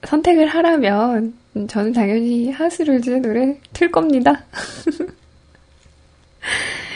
선택을 0.03 0.47
하라면 0.47 1.33
저는 1.67 1.93
당연히 1.93 2.51
하스룰즈 2.51 3.09
노래 3.21 3.57
틀 3.73 3.91
겁니다. 3.91 4.43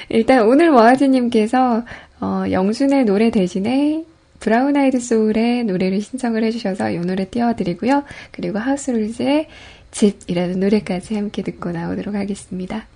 일단 0.09 0.47
오늘 0.47 0.69
와하지님께서 0.69 1.83
어, 2.21 2.43
영순의 2.49 3.05
노래 3.05 3.29
대신에 3.29 4.03
브라운 4.39 4.77
아이드 4.77 4.99
소울의 4.99 5.63
노래를 5.63 6.01
신청을 6.01 6.43
해주셔서 6.43 6.91
이 6.91 6.97
노래 6.99 7.29
띄워드리고요. 7.29 8.03
그리고 8.31 8.59
하우스룰즈의 8.59 9.47
집이라는 9.91 10.59
노래까지 10.59 11.15
함께 11.15 11.41
듣고 11.41 11.71
나오도록 11.71 12.15
하겠습니다. 12.15 12.87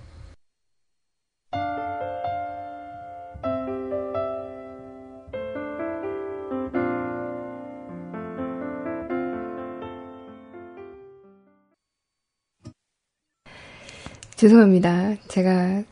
죄송합니다. 14.36 15.16
제가 15.28 15.82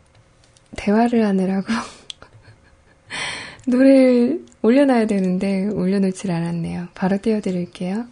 대화를 0.79 1.27
하느라고 1.27 1.67
노래 3.67 4.39
올려놔야 4.63 5.07
되는데 5.07 5.67
올려놓질 5.67 6.31
않았네요. 6.31 6.89
바로 6.95 7.19
띄워드릴게요. 7.21 8.07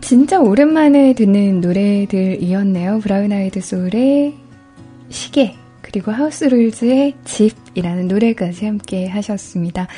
진짜 0.00 0.38
오랜만에 0.38 1.14
듣는 1.14 1.60
노래들이었네요. 1.60 3.00
브라운 3.00 3.32
아이드 3.32 3.60
소울의 3.60 4.34
시계, 5.08 5.54
그리고 5.80 6.12
하우스 6.12 6.44
룰즈의 6.44 7.14
집이라는 7.24 8.08
노래까지 8.08 8.66
함께 8.66 9.08
하셨습니다. 9.08 9.88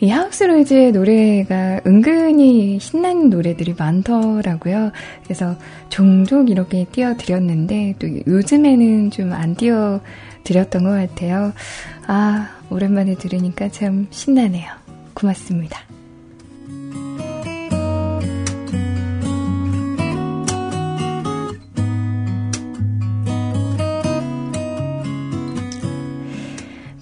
이 0.00 0.10
하우스룰즈의 0.10 0.92
노래가 0.92 1.80
은근히 1.86 2.78
신나는 2.78 3.30
노래들이 3.30 3.74
많더라고요. 3.78 4.92
그래서 5.24 5.56
종종 5.88 6.48
이렇게 6.48 6.84
띄워드렸는데, 6.92 7.94
또 7.98 8.06
요즘에는 8.26 9.10
좀 9.10 9.32
안 9.32 9.54
띄워드렸던 9.54 10.84
것 10.84 10.90
같아요. 10.90 11.52
아, 12.06 12.48
오랜만에 12.70 13.14
들으니까 13.16 13.68
참 13.70 14.06
신나네요. 14.10 14.70
고맙습니다. 15.14 15.80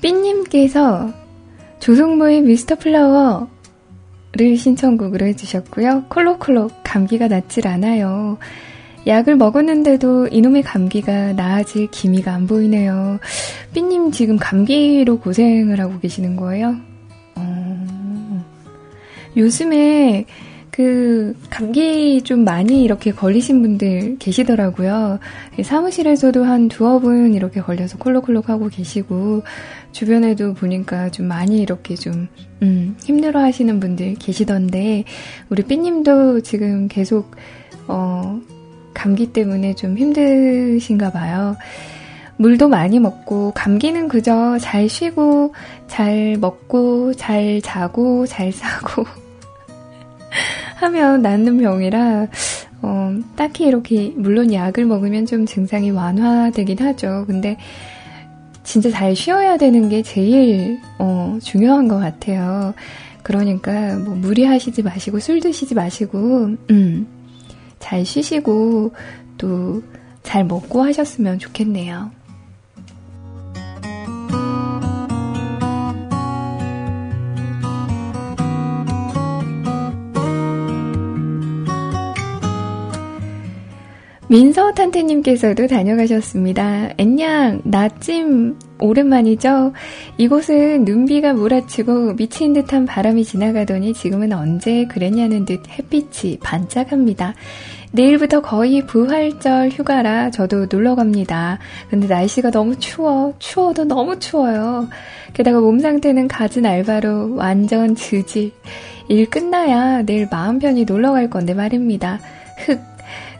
삐님께서 0.00 1.23
조성모의 1.84 2.40
미스터 2.40 2.76
플라워를 2.76 3.46
신청곡으로 4.56 5.26
해주셨고요. 5.26 6.04
콜록콜록 6.08 6.72
감기가 6.82 7.28
낫질 7.28 7.68
않아요. 7.68 8.38
약을 9.06 9.36
먹었는데도 9.36 10.28
이놈의 10.28 10.62
감기가 10.62 11.34
나아질 11.34 11.90
기미가 11.90 12.32
안 12.32 12.46
보이네요. 12.46 13.18
삐님 13.74 14.12
지금 14.12 14.38
감기로 14.38 15.18
고생을 15.18 15.78
하고 15.78 16.00
계시는 16.00 16.36
거예요? 16.36 16.74
어... 17.34 18.44
요즘에 19.36 20.24
그 20.74 21.36
감기 21.50 22.20
좀 22.22 22.42
많이 22.42 22.82
이렇게 22.82 23.12
걸리신 23.12 23.62
분들 23.62 24.16
계시더라고요. 24.18 25.20
사무실에서도 25.62 26.42
한 26.42 26.66
두어 26.66 26.98
분 26.98 27.32
이렇게 27.32 27.60
걸려서 27.60 27.96
콜록콜록 27.96 28.48
하고 28.48 28.68
계시고 28.68 29.44
주변에도 29.92 30.52
보니까 30.52 31.10
좀 31.10 31.28
많이 31.28 31.58
이렇게 31.58 31.94
좀 31.94 32.26
음, 32.62 32.96
힘들어 33.04 33.38
하시는 33.38 33.78
분들 33.78 34.14
계시던데 34.14 35.04
우리 35.48 35.62
삐님도 35.62 36.40
지금 36.40 36.88
계속 36.88 37.36
어, 37.86 38.40
감기 38.94 39.32
때문에 39.32 39.76
좀 39.76 39.96
힘드신가 39.96 41.12
봐요. 41.12 41.54
물도 42.36 42.68
많이 42.68 42.98
먹고 42.98 43.52
감기는 43.54 44.08
그저 44.08 44.58
잘 44.58 44.88
쉬고 44.88 45.54
잘 45.86 46.36
먹고 46.40 47.14
잘 47.14 47.60
자고 47.62 48.26
잘 48.26 48.50
사고 48.52 49.04
하면 50.76 51.22
낫는 51.22 51.58
병이라 51.58 52.26
어, 52.82 53.14
딱히 53.36 53.64
이렇게 53.64 54.12
물론 54.16 54.52
약을 54.52 54.84
먹으면 54.84 55.26
좀 55.26 55.46
증상이 55.46 55.90
완화되긴 55.90 56.78
하죠. 56.80 57.24
근데 57.26 57.56
진짜 58.62 58.90
잘 58.90 59.14
쉬어야 59.14 59.56
되는 59.56 59.88
게 59.88 60.02
제일 60.02 60.80
어, 60.98 61.38
중요한 61.42 61.88
것 61.88 61.98
같아요. 61.98 62.74
그러니까 63.22 63.96
뭐 63.96 64.14
무리하시지 64.14 64.82
마시고 64.82 65.18
술 65.18 65.40
드시지 65.40 65.74
마시고 65.74 66.56
음, 66.70 67.06
잘 67.78 68.04
쉬시고 68.04 68.92
또 69.38 69.82
잘 70.24 70.44
먹고 70.44 70.82
하셨으면 70.82 71.38
좋겠네요. 71.38 72.10
민서탄태님께서도 84.34 85.68
다녀가셨습니다. 85.68 86.90
앤냥, 86.98 87.60
나찜 87.62 88.58
오랜만이죠? 88.80 89.72
이곳은 90.18 90.84
눈비가 90.84 91.34
몰아치고 91.34 92.16
미친 92.16 92.52
듯한 92.52 92.84
바람이 92.84 93.22
지나가더니 93.22 93.94
지금은 93.94 94.32
언제 94.32 94.86
그랬냐는 94.86 95.44
듯 95.44 95.60
햇빛이 95.68 96.40
반짝합니다. 96.40 97.34
내일부터 97.92 98.42
거의 98.42 98.84
부활절 98.84 99.68
휴가라 99.68 100.32
저도 100.32 100.66
놀러 100.66 100.96
갑니다. 100.96 101.60
근데 101.88 102.08
날씨가 102.08 102.50
너무 102.50 102.76
추워. 102.80 103.34
추워도 103.38 103.84
너무 103.84 104.18
추워요. 104.18 104.88
게다가 105.32 105.60
몸 105.60 105.78
상태는 105.78 106.26
가진 106.26 106.66
알바로 106.66 107.36
완전 107.36 107.94
지질. 107.94 108.50
일 109.08 109.30
끝나야 109.30 110.02
내일 110.02 110.26
마음 110.28 110.58
편히 110.58 110.84
놀러 110.84 111.12
갈 111.12 111.30
건데 111.30 111.54
말입니다. 111.54 112.18
흑. 112.66 112.93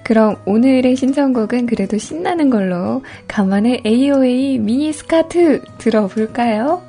그럼 0.04 0.36
오늘의 0.44 0.96
신청곡은 0.96 1.64
그래도 1.64 1.96
신나는 1.96 2.50
걸로 2.50 3.02
간만에 3.26 3.80
AOA 3.86 4.58
미니 4.58 4.92
스카트 4.92 5.62
들어볼까요? 5.78 6.82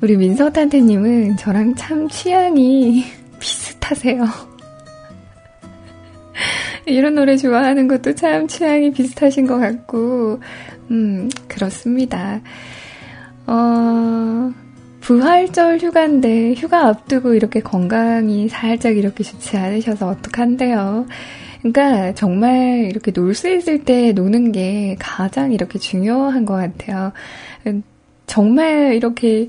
우리 0.00 0.16
민서탄태님은 0.16 1.36
저랑 1.36 1.74
참 1.74 2.08
취향이 2.08 3.04
비슷하세요. 3.40 4.24
이런 6.86 7.16
노래 7.16 7.36
좋아하는 7.36 7.88
것도 7.88 8.14
참 8.14 8.46
취향이 8.46 8.92
비슷하신 8.92 9.48
것 9.48 9.58
같고, 9.58 10.38
음, 10.92 11.28
그렇습니다. 11.48 12.40
어, 13.48 14.52
부활절 15.06 15.78
휴가인데 15.78 16.54
휴가 16.54 16.88
앞두고 16.88 17.34
이렇게 17.34 17.60
건강이 17.60 18.48
살짝 18.48 18.96
이렇게 18.96 19.22
좋지 19.22 19.56
않으셔서 19.56 20.08
어떡한데요. 20.08 21.06
그러니까 21.62 22.12
정말 22.14 22.88
이렇게 22.90 23.12
놀 23.12 23.32
수 23.32 23.48
있을 23.48 23.84
때 23.84 24.10
노는 24.12 24.50
게 24.50 24.96
가장 24.98 25.52
이렇게 25.52 25.78
중요한 25.78 26.44
것 26.44 26.54
같아요. 26.54 27.12
정말 28.26 28.94
이렇게 28.94 29.48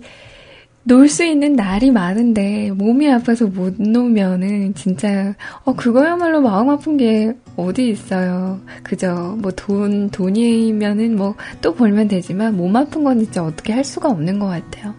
놀 0.84 1.10
수 1.10 1.26
있는 1.26 1.53
날이 1.55 1.89
많은데 1.91 2.72
몸이 2.72 3.12
아파서 3.12 3.47
못 3.47 3.82
놀면은 3.82 4.76
진짜 4.76 5.34
어 5.66 5.74
그거야말로 5.76 6.39
마음 6.39 6.70
아픈 6.70 6.97
게 6.97 7.34
어디 7.55 7.89
있어요. 7.89 8.62
그죠? 8.84 9.36
뭐 9.41 9.51
돈 9.55 10.12
돈이면은 10.12 11.16
뭐 11.18 11.36
또 11.62 11.74
벌면 11.74 12.10
되지만 12.10 12.55
몸 12.58 12.76
아픈 12.76 13.03
건 13.03 13.20
진짜 13.20 13.43
어떻게 13.43 13.74
할 13.74 13.84
수가 13.84 14.10
없는 14.10 14.38
것 14.39 14.45
같아요. 14.45 14.93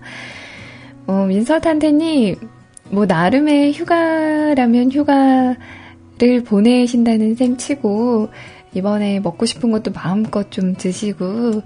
어, 1.09 1.25
민서 1.27 1.59
탄테님, 1.61 2.37
뭐, 2.91 3.07
나름의 3.07 3.73
휴가라면 3.73 4.93
휴가를 4.93 5.57
보내신다는 6.47 7.35
셈 7.35 7.57
치고, 7.57 8.29
이번에 8.75 9.19
먹고 9.21 9.47
싶은 9.47 9.71
것도 9.73 9.93
마음껏 9.93 10.51
좀 10.51 10.75
드시고, 10.75 11.63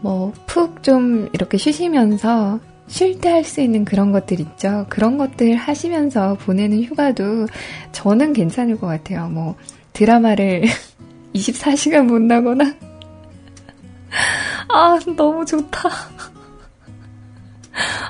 뭐, 0.00 0.32
푹 0.46 0.82
좀 0.82 1.28
이렇게 1.34 1.58
쉬시면서, 1.58 2.60
쉴 2.88 3.20
때 3.20 3.28
할 3.30 3.44
수 3.44 3.60
있는 3.60 3.84
그런 3.84 4.12
것들 4.12 4.40
있죠. 4.40 4.86
그런 4.88 5.18
것들 5.18 5.56
하시면서 5.56 6.34
보내는 6.36 6.82
휴가도 6.84 7.46
저는 7.92 8.32
괜찮을 8.32 8.78
것 8.80 8.86
같아요. 8.86 9.28
뭐, 9.28 9.56
드라마를 9.92 10.64
24시간 11.34 12.08
본다거나. 12.08 12.64
아, 14.72 14.98
너무 15.16 15.44
좋다. 15.44 15.90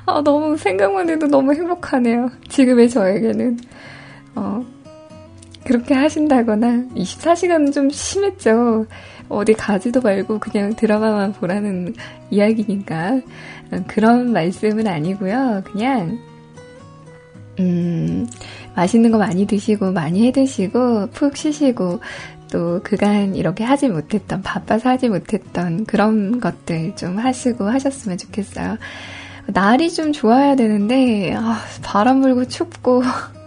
아, 0.07 0.23
너무 0.23 0.57
생각만 0.57 1.09
해도 1.11 1.27
너무 1.27 1.55
행복하네요. 1.55 2.31
지금의 2.49 2.91
저에게는. 2.91 3.59
어, 4.35 4.65
그렇게 5.65 5.95
하신다거나 5.95 6.85
24시간은 6.97 7.73
좀 7.73 7.91
심했죠. 7.91 8.87
어디 9.29 9.53
가지도 9.53 10.01
말고 10.01 10.39
그냥 10.39 10.75
드라마만 10.75 11.33
보라는 11.35 11.95
이야기니까 12.31 13.21
그런 13.87 14.33
말씀은 14.33 14.87
아니고요. 14.87 15.63
그냥 15.71 16.19
음, 17.61 18.27
맛있는 18.75 19.11
거 19.11 19.19
많이 19.19 19.47
드시고 19.47 19.93
많이 19.93 20.27
해 20.27 20.33
드시고 20.33 21.09
푹 21.11 21.37
쉬시고 21.37 22.01
또 22.51 22.81
그간 22.83 23.35
이렇게 23.35 23.65
하지 23.65 23.89
못했던 23.89 24.41
바빠서 24.43 24.89
하지 24.89 25.09
못했던 25.09 25.85
그런 25.85 26.41
것들 26.41 26.97
좀 26.97 27.19
하시고 27.19 27.69
하셨으면 27.69 28.17
좋겠어요. 28.17 28.79
날이 29.49 29.91
좀 29.91 30.13
좋아야 30.13 30.57
되는데, 30.57 31.35
아, 31.35 31.59
바람 31.83 32.21
불고 32.21 32.45
춥고. 32.47 33.03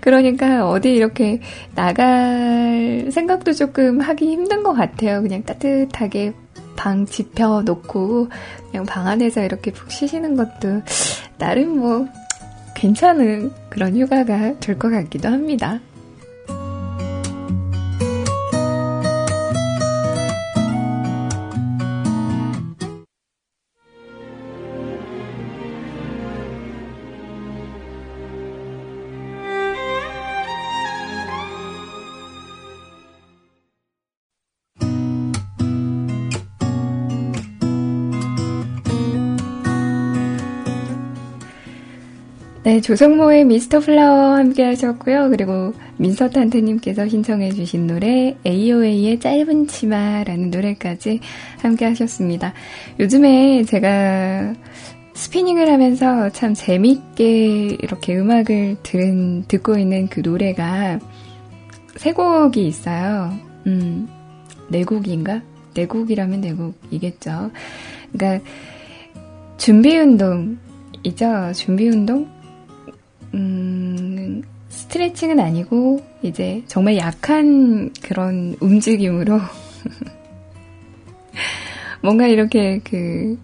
그러니까 0.00 0.68
어디 0.68 0.94
이렇게 0.94 1.40
나갈 1.74 3.08
생각도 3.12 3.52
조금 3.52 4.00
하기 4.00 4.26
힘든 4.26 4.62
것 4.62 4.72
같아요. 4.72 5.20
그냥 5.22 5.42
따뜻하게 5.42 6.32
방 6.76 7.04
지펴 7.04 7.62
놓고 7.62 8.28
그냥 8.70 8.86
방 8.86 9.06
안에서 9.06 9.42
이렇게 9.42 9.70
푹 9.72 9.90
쉬시는 9.90 10.36
것도 10.36 10.82
나름 11.38 11.78
뭐 11.78 12.06
괜찮은 12.74 13.52
그런 13.68 13.96
휴가가 13.96 14.58
될 14.60 14.78
것 14.78 14.88
같기도 14.90 15.28
합니다. 15.28 15.80
네, 42.70 42.80
조성모의 42.80 43.46
미스터 43.46 43.80
플라워 43.80 44.36
함께 44.36 44.62
하셨고요. 44.62 45.30
그리고 45.30 45.74
민서탄트님께서 45.96 47.08
신청해 47.08 47.50
주신 47.50 47.88
노래 47.88 48.36
AOA의 48.46 49.18
짧은 49.18 49.66
치마라는 49.66 50.52
노래까지 50.52 51.18
함께 51.58 51.86
하셨습니다. 51.86 52.54
요즘에 53.00 53.64
제가 53.64 54.54
스피닝을 55.14 55.68
하면서 55.68 56.30
참 56.30 56.54
재밌게 56.54 57.78
이렇게 57.82 58.16
음악을 58.16 58.76
든, 58.84 59.42
듣고 59.48 59.76
있는 59.76 60.06
그 60.06 60.20
노래가 60.20 61.00
세 61.96 62.12
곡이 62.12 62.68
있어요. 62.68 63.36
음, 63.66 64.08
네 64.68 64.84
곡인가? 64.84 65.42
네 65.74 65.86
곡이라면 65.88 66.40
네 66.40 66.54
곡이겠죠. 66.54 67.50
그러니까 68.12 68.48
준비 69.56 69.98
운동이죠. 69.98 71.50
준비 71.52 71.88
운동? 71.88 72.39
음, 73.34 74.42
스트레칭은 74.68 75.40
아니고, 75.40 76.02
이제 76.22 76.62
정말 76.66 76.96
약한 76.96 77.92
그런 78.02 78.56
움직임으로, 78.60 79.40
뭔가 82.02 82.26
이렇게 82.26 82.80
그, 82.84 83.38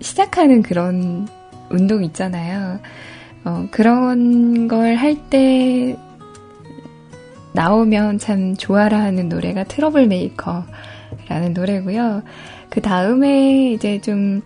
시작하는 0.00 0.62
그런 0.62 1.28
운동 1.70 2.04
있잖아요. 2.04 2.80
어, 3.44 3.66
그런 3.70 4.68
걸 4.68 4.96
할 4.96 5.16
때, 5.30 5.96
나오면 7.54 8.18
참 8.18 8.56
좋아라 8.56 9.00
하는 9.00 9.28
노래가 9.28 9.64
트러블 9.64 10.06
메이커라는 10.06 11.52
노래고요. 11.54 12.22
그 12.70 12.80
다음에 12.80 13.72
이제 13.72 14.00
좀 14.00 14.40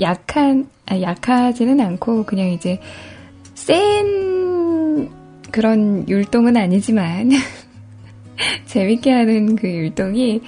약한, 0.00 0.68
아, 0.86 1.00
약하지는 1.00 1.80
않고 1.80 2.24
그냥 2.24 2.48
이제 2.50 2.80
센 3.68 5.10
그런 5.50 6.08
율동은 6.08 6.56
아니지만 6.56 7.28
재밌게 8.64 9.12
하는 9.12 9.56
그 9.56 9.68
율동이 9.68 10.40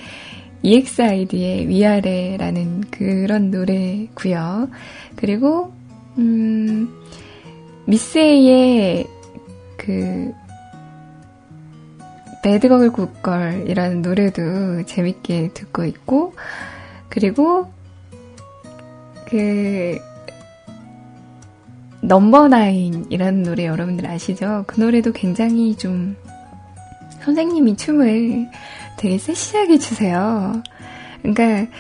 EXID의 0.63 1.69
위아래라는 1.69 2.85
그런 2.91 3.51
노래고요. 3.51 4.71
그리고 5.17 5.71
음, 6.17 6.89
미스에이의 7.85 9.07
그 9.77 10.33
배드거글 12.43 12.91
굿걸이라는 12.91 14.01
노래도 14.01 14.87
재밌게 14.87 15.51
듣고 15.53 15.85
있고 15.85 16.33
그리고 17.11 17.71
그 19.29 19.99
넘버 22.03 22.49
나인이라는 22.49 23.43
노래 23.43 23.67
여러분들 23.67 24.07
아시죠? 24.07 24.65
그 24.67 24.81
노래도 24.81 25.13
굉장히 25.13 25.77
좀 25.77 26.17
선생님이 27.21 27.77
춤을 27.77 28.49
되게 28.97 29.19
세시하게 29.19 29.79
추세요. 29.79 30.63
그러니까 31.23 31.71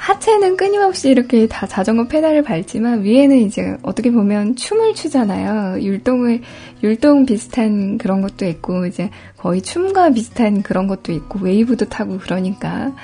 하체는 0.00 0.56
끊임없이 0.56 1.10
이렇게 1.10 1.46
다 1.46 1.66
자전거 1.66 2.08
페달을 2.08 2.42
밟지만 2.42 3.04
위에는 3.04 3.36
이제 3.38 3.76
어떻게 3.82 4.10
보면 4.10 4.56
춤을 4.56 4.94
추잖아요. 4.94 5.82
율동을 5.82 6.40
율동 6.82 7.26
비슷한 7.26 7.98
그런 7.98 8.22
것도 8.22 8.46
있고 8.46 8.86
이제 8.86 9.10
거의 9.36 9.60
춤과 9.60 10.10
비슷한 10.12 10.62
그런 10.62 10.86
것도 10.86 11.12
있고 11.12 11.38
웨이브도 11.40 11.90
타고 11.90 12.18
그러니까 12.18 12.94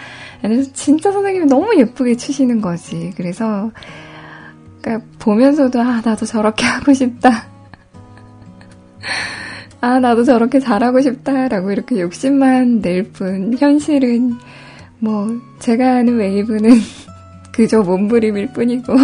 그래서 0.41 0.71
진짜 0.73 1.13
선생님이 1.13 1.47
너무 1.47 1.79
예쁘게 1.79 2.17
추시는 2.17 2.63
거지. 2.63 3.13
그래서 3.17 3.71
그러니까 4.87 5.05
보면서도 5.19 5.81
아 5.81 6.01
나도 6.05 6.25
저렇게 6.27 6.65
하고 6.65 6.95
싶다. 6.95 7.45
아 9.81 9.99
나도 9.99 10.23
저렇게 10.25 10.61
잘하고 10.61 11.01
싶다라고 11.01 11.73
이렇게 11.73 12.01
욕심만 12.01 12.81
낼 12.81 13.11
뿐 13.13 13.57
현실은 13.59 14.35
뭐 15.01 15.29
제가 15.59 15.97
아는 15.97 16.17
웨이브는 16.17 16.71
그저 17.53 17.83
몸부림일 17.83 18.53
뿐이고 18.53 18.95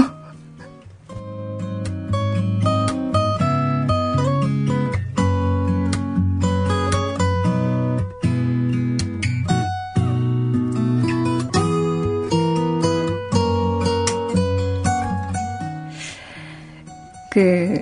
그, 17.32 17.80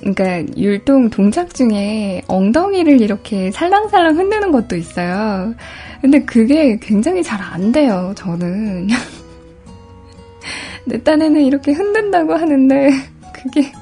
그러니까 0.00 0.44
율동 0.58 1.08
동작 1.08 1.54
중에 1.54 2.20
엉덩이를 2.26 3.00
이렇게 3.00 3.50
살랑살랑 3.50 4.18
흔드는 4.18 4.52
것도 4.52 4.76
있어요. 4.76 5.54
근데 6.02 6.20
그게 6.24 6.78
굉장히 6.80 7.22
잘 7.22 7.40
안 7.40 7.72
돼요, 7.72 8.12
저는. 8.14 8.88
내 10.84 11.02
딴에는 11.02 11.40
이렇게 11.40 11.72
흔든다고 11.72 12.34
하는데, 12.34 12.90
그게 13.32 13.72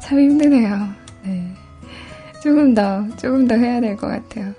참 0.00 0.18
힘드네요. 0.18 0.88
네. 1.24 1.48
조금 2.42 2.74
더, 2.74 3.06
조금 3.16 3.46
더 3.46 3.54
해야 3.54 3.80
될 3.80 3.96
것 3.96 4.08
같아요. 4.08 4.52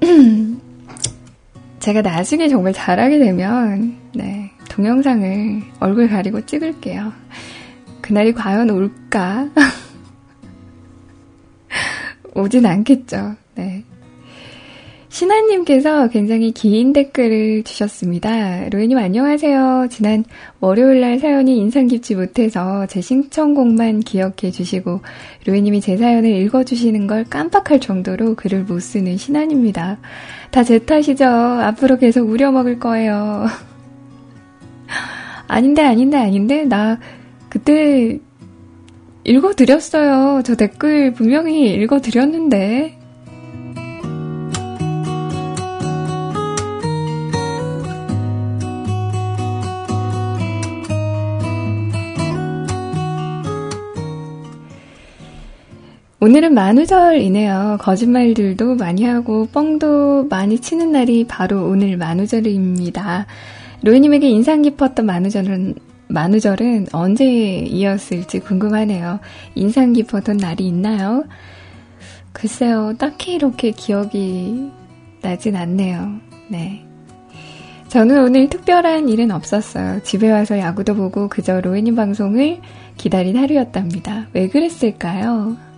제가 1.80 2.02
나중에 2.02 2.48
정말 2.48 2.74
잘하게 2.74 3.18
되면, 3.18 3.96
네, 4.14 4.50
동영상을 4.68 5.62
얼굴 5.80 6.08
가리고 6.08 6.44
찍을게요. 6.44 7.12
그날이 8.02 8.32
과연 8.32 8.70
올까? 8.70 9.48
오진 12.34 12.66
않겠죠. 12.66 13.34
네. 13.54 13.84
신하님께서 15.10 16.08
굉장히 16.08 16.52
긴 16.52 16.92
댓글을 16.92 17.64
주셨습니다. 17.64 18.68
로이님 18.70 18.96
안녕하세요. 18.96 19.88
지난 19.90 20.24
월요일날 20.60 21.18
사연이 21.18 21.58
인상 21.58 21.88
깊지 21.88 22.14
못해서 22.14 22.86
제 22.86 23.00
신청곡만 23.00 24.00
기억해 24.00 24.52
주시고 24.52 25.00
로이님이 25.46 25.80
제 25.80 25.96
사연을 25.96 26.30
읽어주시는 26.30 27.08
걸 27.08 27.24
깜빡할 27.24 27.80
정도로 27.80 28.36
글을 28.36 28.62
못 28.62 28.80
쓰는 28.80 29.16
신하입니다. 29.16 29.98
다 30.52 30.62
제 30.62 30.78
탓이죠. 30.78 31.24
앞으로 31.26 31.98
계속 31.98 32.28
우려먹을 32.28 32.78
거예요. 32.78 33.46
아닌데 35.48 35.82
아닌데 35.82 36.18
아닌데 36.18 36.64
나 36.64 37.00
그때 37.48 38.20
읽어드렸어요. 39.24 40.42
저 40.44 40.54
댓글 40.54 41.12
분명히 41.12 41.74
읽어드렸는데 41.74 42.99
오늘은 56.22 56.52
만우절이네요. 56.52 57.78
거짓말들도 57.80 58.74
많이 58.74 59.04
하고 59.04 59.46
뻥도 59.46 60.26
많이 60.28 60.58
치는 60.58 60.92
날이 60.92 61.26
바로 61.26 61.64
오늘 61.64 61.96
만우절입니다. 61.96 63.26
로이님에게 63.82 64.28
인상 64.28 64.60
깊었던 64.60 65.06
만우절은 65.06 65.76
만우절은 66.08 66.88
언제 66.92 67.24
이었을지 67.24 68.40
궁금하네요. 68.40 69.20
인상 69.54 69.94
깊었던 69.94 70.36
날이 70.36 70.66
있나요? 70.66 71.24
글쎄요, 72.32 72.92
딱히 72.98 73.32
이렇게 73.32 73.70
기억이 73.70 74.70
나진 75.22 75.56
않네요. 75.56 76.16
네. 76.48 76.84
저는 77.88 78.22
오늘 78.22 78.50
특별한 78.50 79.08
일은 79.08 79.30
없었어요. 79.30 80.02
집에 80.02 80.30
와서 80.30 80.58
야구도 80.58 80.96
보고 80.96 81.28
그저 81.28 81.62
로이님 81.62 81.96
방송을 81.96 82.60
기다린 82.98 83.38
하루였답니다. 83.38 84.26
왜 84.34 84.48
그랬을까요? 84.48 85.69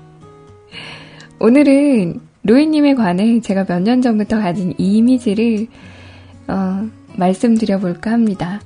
오늘은 1.42 2.20
로이님에 2.44 2.94
관해 2.94 3.40
제가 3.40 3.64
몇 3.64 3.80
년 3.82 4.00
전부터 4.00 4.38
가진 4.38 4.74
이 4.78 4.98
이미지를 4.98 5.66
어, 6.46 6.88
말씀드려볼까 7.16 8.12
합니다. 8.12 8.60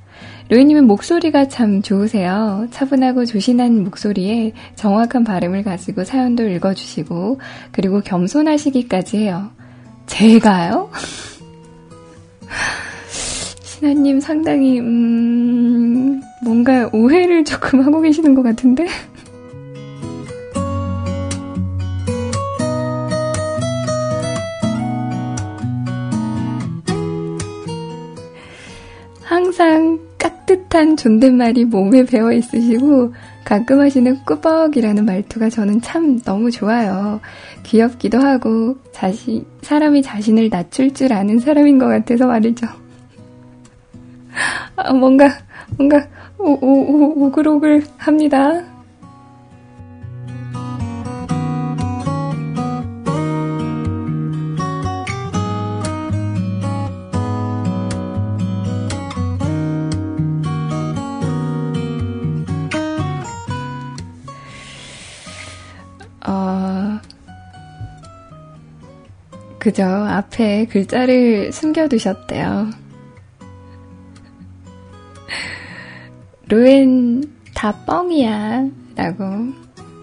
로이님은 0.49 0.85
목소리가 0.85 1.47
참 1.47 1.81
좋으세요. 1.81 2.67
차분하고 2.69 3.25
조신한 3.25 3.83
목소리에 3.83 4.53
정확한 4.75 5.23
발음을 5.23 5.63
가지고 5.63 6.03
사연도 6.03 6.47
읽어주시고, 6.47 7.39
그리고 7.71 8.01
겸손하시기까지 8.01 9.17
해요. 9.17 9.49
제가요? 10.05 10.91
신하님 13.63 14.19
상당히, 14.19 14.79
음, 14.79 16.21
뭔가 16.43 16.89
오해를 16.93 17.43
조금 17.43 17.81
하고 17.81 18.01
계시는 18.01 18.35
것 18.35 18.43
같은데? 18.43 18.87
항상 29.57 29.99
깍듯한 30.19 30.97
존댓말이 30.97 31.65
몸에 31.65 32.05
배어 32.05 32.31
있으시고 32.31 33.11
가끔 33.43 33.79
하시는 33.79 34.23
꾸벅이라는 34.23 35.03
말투가 35.03 35.49
저는 35.49 35.81
참 35.81 36.19
너무 36.19 36.51
좋아요. 36.51 37.19
귀엽기도 37.63 38.19
하고 38.19 38.77
자신 38.91 39.43
사람이 39.63 40.03
자신을 40.03 40.51
낮출 40.51 40.93
줄 40.93 41.11
아는 41.11 41.39
사람인 41.39 41.79
것 41.79 41.87
같아서 41.87 42.27
말이죠. 42.27 42.67
아, 44.75 44.93
뭔가 44.93 45.27
뭔가 45.75 46.05
오, 46.37 46.51
오, 46.51 46.67
오, 46.67 47.25
오글오글 47.25 47.83
합니다. 47.97 48.63
그저 69.67 69.85
앞에 69.85 70.65
글자를 70.67 71.51
숨겨두셨대요. 71.51 72.69
루엔 76.47 77.23
다 77.53 77.73
뻥이야. 77.85 78.69
라고. 78.95 79.25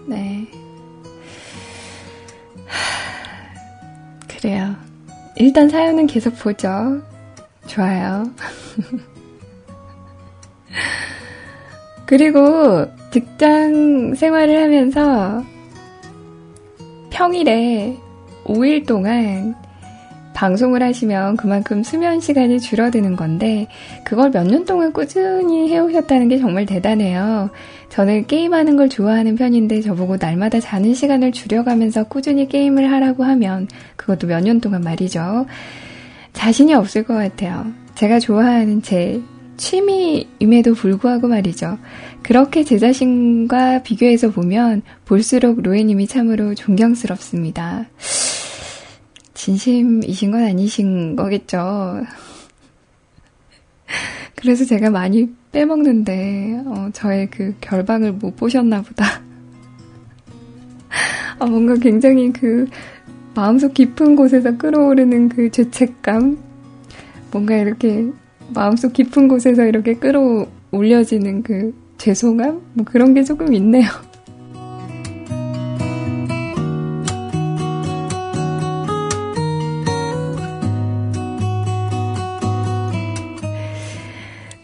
네. 0.05 0.47
그래요. 4.27 4.75
일단 5.35 5.67
사연은 5.67 6.05
계속 6.05 6.37
보죠. 6.37 7.01
좋아요. 7.65 8.29
그리고 12.05 12.85
직장 13.09 14.13
생활을 14.13 14.61
하면서 14.61 15.43
평일에 17.09 18.04
5일 18.45 18.85
동안 18.87 19.55
방송을 20.33 20.83
하시면 20.83 21.37
그만큼 21.37 21.81
수면 21.81 22.19
시간이 22.19 22.59
줄어드는 22.59 23.15
건데, 23.15 23.67
그걸 24.03 24.31
몇 24.31 24.45
년 24.45 24.65
동안 24.65 24.91
꾸준히 24.91 25.69
해오셨다는 25.71 26.27
게 26.27 26.37
정말 26.39 26.65
대단해요. 26.65 27.49
저는 27.89 28.27
게임하는 28.27 28.75
걸 28.75 28.89
좋아하는 28.89 29.35
편인데, 29.37 29.79
저보고 29.81 30.17
날마다 30.17 30.59
자는 30.59 30.93
시간을 30.93 31.31
줄여가면서 31.31 32.05
꾸준히 32.09 32.49
게임을 32.49 32.91
하라고 32.91 33.23
하면, 33.23 33.69
그것도 33.95 34.27
몇 34.27 34.41
년 34.43 34.59
동안 34.59 34.81
말이죠. 34.81 35.45
자신이 36.33 36.73
없을 36.73 37.03
것 37.03 37.13
같아요. 37.13 37.67
제가 37.95 38.19
좋아하는 38.19 38.81
제 38.81 39.21
취미임에도 39.55 40.73
불구하고 40.73 41.29
말이죠. 41.29 41.77
그렇게 42.23 42.65
제 42.65 42.77
자신과 42.77 43.83
비교해서 43.83 44.31
보면 44.31 44.81
볼수록 45.05 45.61
로에님이 45.61 46.07
참으로 46.07 46.53
존경스럽습니다. 46.55 47.85
진심이신 49.35 50.31
건 50.31 50.43
아니신 50.43 51.15
거겠죠. 51.15 52.01
그래서 54.35 54.65
제가 54.65 54.89
많이 54.89 55.29
빼먹는데, 55.51 56.63
어, 56.65 56.89
저의 56.93 57.29
그 57.29 57.53
결방을 57.61 58.13
못 58.13 58.35
보셨나 58.35 58.81
보다. 58.81 59.21
아, 61.37 61.45
뭔가 61.45 61.75
굉장히 61.75 62.31
그 62.31 62.67
마음속 63.35 63.73
깊은 63.73 64.15
곳에서 64.15 64.57
끌어오르는 64.57 65.29
그 65.29 65.51
죄책감, 65.51 66.37
뭔가 67.31 67.57
이렇게 67.57 68.07
마음속 68.53 68.93
깊은 68.93 69.27
곳에서 69.27 69.65
이렇게 69.65 69.93
끌어올려지는 69.95 71.43
그 71.43 71.73
죄송함? 71.97 72.61
뭐 72.73 72.85
그런 72.85 73.13
게 73.13 73.23
조금 73.23 73.53
있네요. 73.53 73.87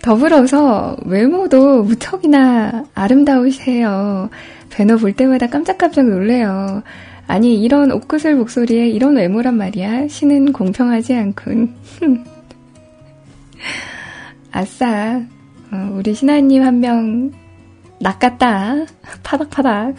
더불어서 0.01 0.97
외모도 1.05 1.83
무척이나 1.83 2.85
아름다우세요. 2.95 4.29
배너 4.71 4.97
볼 4.97 5.13
때마다 5.13 5.47
깜짝깜짝 5.47 6.07
놀래요. 6.07 6.81
아니, 7.27 7.61
이런 7.61 7.91
옷구슬 7.91 8.35
목소리에 8.35 8.89
이런 8.89 9.15
외모란 9.15 9.55
말이야. 9.57 10.07
신은 10.07 10.53
공평하지 10.53 11.13
않군. 11.15 11.73
아싸. 14.51 15.21
어, 15.71 15.91
우리 15.95 16.13
신하님 16.13 16.63
한 16.63 16.79
명 16.79 17.31
낚았다. 17.99 18.85
파닥파닥. 19.23 19.95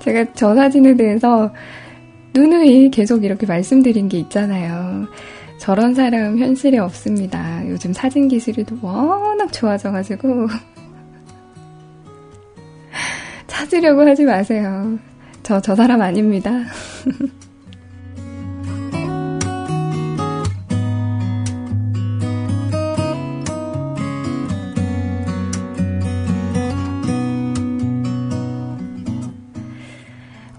제가 0.00 0.32
저 0.34 0.54
사진에 0.54 0.96
대해서 0.96 1.52
누누이 2.34 2.90
계속 2.90 3.24
이렇게 3.24 3.46
말씀드린 3.46 4.08
게 4.08 4.18
있잖아요. 4.18 5.06
저런 5.58 5.94
사람 5.94 6.38
현실에 6.38 6.78
없습니다. 6.78 7.68
요즘 7.68 7.92
사진 7.92 8.28
기술이 8.28 8.64
워낙 8.80 9.52
좋아져가지고 9.52 10.48
찾으려고 13.46 14.02
하지 14.02 14.24
마세요. 14.24 14.98
저, 15.42 15.60
저 15.60 15.74
사람 15.74 16.00
아닙니다. 16.00 16.50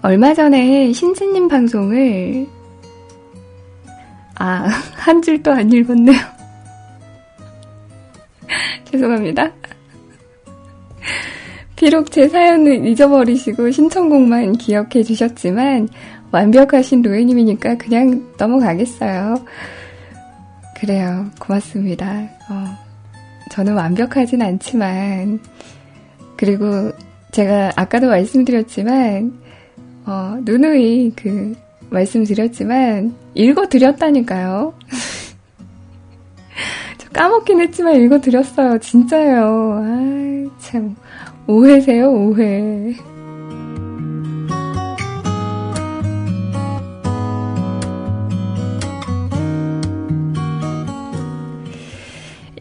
얼마 0.02 0.32
전에 0.32 0.92
신지님 0.92 1.48
방송을 1.48 2.59
아, 4.40 4.66
한 4.96 5.20
줄도 5.20 5.52
안 5.52 5.70
읽었네요. 5.70 6.16
죄송합니다. 8.90 9.52
비록 11.76 12.10
제 12.10 12.26
사연을 12.26 12.86
잊어버리시고 12.86 13.70
신청곡만 13.70 14.54
기억해 14.54 15.02
주셨지만 15.02 15.88
완벽하신 16.32 17.02
로에님이니까 17.02 17.76
그냥 17.76 18.32
넘어가겠어요. 18.38 19.44
그래요. 20.78 21.30
고맙습니다. 21.38 22.06
어, 22.48 22.78
저는 23.50 23.74
완벽하진 23.74 24.40
않지만 24.40 25.40
그리고 26.36 26.92
제가 27.32 27.72
아까도 27.76 28.08
말씀드렸지만 28.08 29.38
어, 30.06 30.38
누누이 30.42 31.12
그 31.14 31.54
말씀드렸지만 31.90 33.14
읽어드렸다니까요. 33.34 34.74
저 36.98 37.08
까먹긴 37.10 37.60
했지만 37.60 37.96
읽어드렸어요. 37.96 38.78
진짜요. 38.78 39.80
아, 39.82 40.50
참 40.60 40.96
오해세요, 41.46 42.10
오해. 42.10 42.94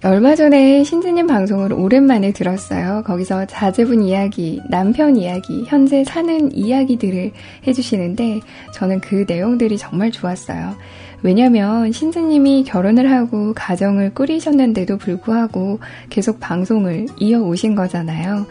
얼마 0.02 0.34
전에 0.34 0.86
신지님 0.86 1.28
방송을 1.28 1.74
오랜만에 1.74 2.32
들었어요. 2.32 3.04
거기서 3.06 3.48
자제분 3.48 4.02
이야기, 4.02 4.62
남편 4.70 5.18
이야기, 5.18 5.66
현재 5.68 6.06
사는 6.06 6.56
이야기들을 6.56 7.32
해주시는데 7.68 8.40
저는 8.74 9.02
그 9.02 9.26
내용들이 9.28 9.78
정말 9.78 10.10
좋았어요. 10.10 10.78
왜냐면 11.22 11.92
신지님이 11.92 12.64
결혼을 12.64 13.12
하고 13.12 13.54
가정을 13.54 14.14
꾸리셨는데도 14.14 14.98
불구하고 14.98 15.80
계속 16.10 16.40
방송을 16.40 17.08
이어오신 17.20 17.76
거잖아요. 17.76 18.46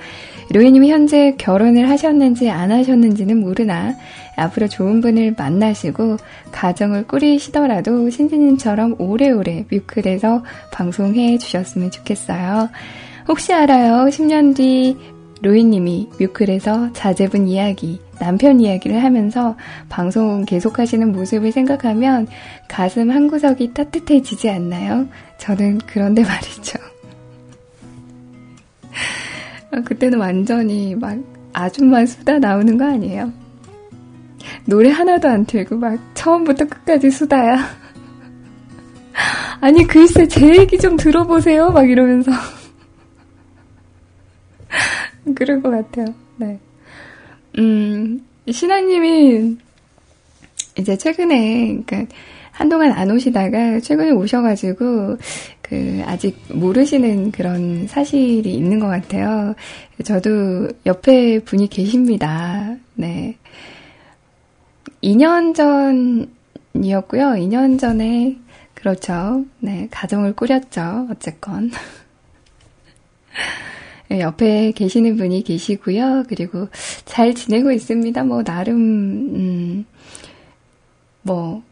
로이님이 0.50 0.90
현재 0.90 1.34
결혼을 1.36 1.90
하셨는지 1.90 2.48
안 2.48 2.72
하셨는지는 2.72 3.38
모르나 3.38 3.94
앞으로 4.36 4.68
좋은 4.68 5.00
분을 5.00 5.34
만나시고 5.36 6.16
가정을 6.52 7.06
꾸리시더라도 7.06 8.08
신지님처럼 8.08 8.96
오래오래 8.98 9.66
뮤클에서 9.70 10.42
방송해 10.72 11.38
주셨으면 11.38 11.90
좋겠어요. 11.90 12.70
혹시 13.28 13.52
알아요? 13.52 14.06
10년 14.06 14.56
뒤 14.56 14.96
로이님이 15.42 16.08
뮤클에서 16.18 16.92
자제분 16.94 17.46
이야기, 17.46 18.00
남편 18.18 18.60
이야기를 18.60 19.04
하면서 19.04 19.56
방송 19.88 20.44
계속하시는 20.44 21.12
모습을 21.12 21.52
생각하면 21.52 22.26
가슴 22.68 23.10
한 23.10 23.28
구석이 23.28 23.74
따뜻해지지 23.74 24.50
않나요? 24.50 25.06
저는 25.38 25.78
그런데 25.86 26.22
말이죠. 26.22 26.78
아, 29.70 29.80
그때는 29.80 30.18
완전히 30.18 30.94
막 30.94 31.18
아줌마 31.52 32.04
수다 32.06 32.38
나오는 32.38 32.78
거 32.78 32.86
아니에요? 32.86 33.32
노래 34.64 34.90
하나도 34.90 35.28
안 35.28 35.44
틀고 35.44 35.76
막 35.76 35.98
처음부터 36.14 36.66
끝까지 36.66 37.10
수다야. 37.10 37.58
아니 39.60 39.84
글쎄 39.86 40.26
제 40.28 40.56
얘기 40.56 40.78
좀 40.78 40.96
들어보세요 40.96 41.70
막 41.70 41.88
이러면서 41.88 42.30
그럴 45.34 45.60
것 45.60 45.70
같아요. 45.70 46.14
네. 46.36 46.60
음 47.58 48.24
신하님이 48.48 49.58
이제 50.78 50.96
최근에 50.96 51.82
그러니까 51.84 52.14
한동안 52.52 52.92
안 52.92 53.10
오시다가 53.10 53.80
최근에 53.80 54.12
오셔가지고 54.12 55.18
그 55.68 56.02
아직 56.06 56.40
모르시는 56.52 57.30
그런 57.30 57.86
사실이 57.86 58.54
있는 58.54 58.80
것 58.80 58.86
같아요. 58.86 59.54
저도 60.02 60.68
옆에 60.86 61.40
분이 61.40 61.68
계십니다. 61.68 62.74
네. 62.94 63.36
2년 65.02 65.54
전이었고요. 65.54 67.34
2년 67.34 67.78
전에 67.78 68.38
그렇죠. 68.74 69.44
네, 69.58 69.88
가정을 69.90 70.34
꾸렸죠. 70.34 71.08
어쨌건. 71.10 71.70
네, 74.08 74.20
옆에 74.20 74.72
계시는 74.72 75.16
분이 75.16 75.44
계시고요. 75.44 76.24
그리고 76.28 76.68
잘 77.04 77.34
지내고 77.34 77.72
있습니다. 77.72 78.24
뭐 78.24 78.42
나름 78.42 78.76
음, 79.34 79.84
뭐 81.20 81.62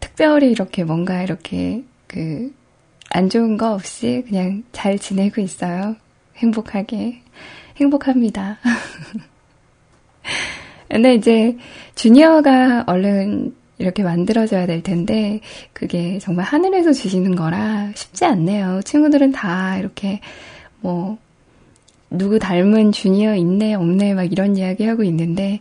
특별히 0.00 0.50
이렇게 0.50 0.82
뭔가 0.82 1.22
이렇게 1.22 1.84
그 2.08 2.52
안 3.14 3.28
좋은 3.28 3.58
거 3.58 3.74
없이 3.74 4.24
그냥 4.26 4.62
잘 4.72 4.98
지내고 4.98 5.42
있어요. 5.42 5.96
행복하게. 6.36 7.20
행복합니다. 7.76 8.58
근데 10.88 11.14
이제 11.14 11.56
주니어가 11.94 12.84
얼른 12.86 13.54
이렇게 13.78 14.02
만들어져야 14.02 14.66
될 14.66 14.82
텐데 14.82 15.40
그게 15.72 16.18
정말 16.20 16.46
하늘에서 16.46 16.92
주시는 16.92 17.36
거라 17.36 17.90
쉽지 17.94 18.24
않네요. 18.24 18.80
친구들은 18.84 19.32
다 19.32 19.76
이렇게 19.78 20.20
뭐 20.80 21.18
누구 22.08 22.38
닮은 22.38 22.92
주니어 22.92 23.36
있네 23.36 23.74
없네 23.74 24.14
막 24.14 24.30
이런 24.30 24.56
이야기 24.56 24.84
하고 24.84 25.02
있는데 25.02 25.60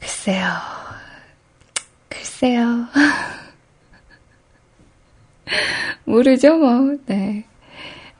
글쎄요. 0.00 0.46
글쎄요. 2.08 2.86
모르죠, 6.04 6.56
뭐. 6.56 6.96
네. 7.06 7.44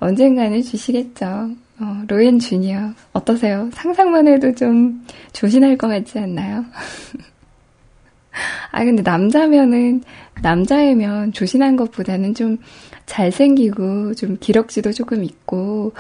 언젠가는 0.01 0.63
주시겠죠. 0.63 1.51
어, 1.81 2.03
로엔 2.09 2.39
주니어. 2.39 2.93
어떠세요? 3.13 3.71
상상만 3.73 4.29
해도 4.29 4.55
좀 4.55 5.05
조신할 5.33 5.77
것 5.77 5.89
같지 5.89 6.19
않나요? 6.19 6.65
아, 8.71 8.85
근데 8.85 9.03
남자면은, 9.03 10.03
남자이면 10.43 11.33
조신한 11.33 11.77
것보다는 11.77 12.35
좀 12.35 12.59
잘생기고, 13.07 14.15
좀 14.15 14.37
기럭지도 14.41 14.93
조금 14.93 15.25
있고, 15.25 15.93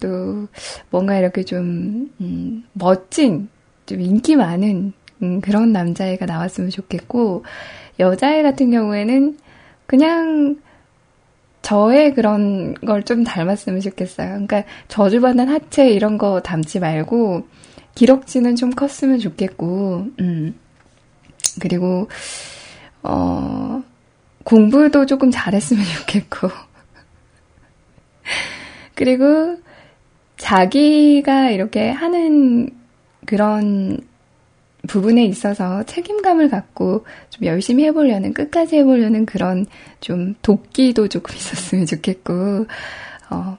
또 0.00 0.46
뭔가 0.90 1.18
이렇게 1.18 1.42
좀, 1.42 2.10
음, 2.20 2.64
멋진, 2.74 3.48
좀 3.86 4.00
인기 4.00 4.36
많은 4.36 4.92
음, 5.22 5.40
그런 5.40 5.72
남자애가 5.72 6.26
나왔으면 6.26 6.70
좋겠고, 6.70 7.44
여자애 7.98 8.42
같은 8.42 8.70
경우에는 8.70 9.36
그냥 9.86 10.56
저의 11.62 12.14
그런 12.14 12.74
걸 12.74 13.02
좀 13.04 13.24
닮았으면 13.24 13.80
좋겠어요. 13.80 14.28
그러니까 14.28 14.64
저주받는 14.88 15.48
하체 15.48 15.88
이런 15.90 16.18
거 16.18 16.40
담지 16.40 16.80
말고, 16.80 17.46
기럭지는 17.94 18.56
좀 18.56 18.70
컸으면 18.70 19.18
좋겠고, 19.18 20.06
음. 20.20 20.54
그리고, 21.60 22.08
어, 23.02 23.82
공부도 24.44 25.06
조금 25.06 25.30
잘했으면 25.30 25.84
좋겠고, 26.00 26.48
그리고 28.94 29.56
자기가 30.36 31.50
이렇게 31.50 31.90
하는 31.90 32.70
그런 33.26 33.98
부분에 34.86 35.24
있어서 35.24 35.82
책임감을 35.84 36.48
갖고 36.48 37.04
좀 37.30 37.46
열심히 37.46 37.84
해보려는, 37.84 38.32
끝까지 38.32 38.76
해보려는 38.76 39.26
그런 39.26 39.66
좀 40.00 40.34
도끼도 40.42 41.08
조금 41.08 41.34
있었으면 41.36 41.86
좋겠고, 41.86 42.66
어, 43.30 43.58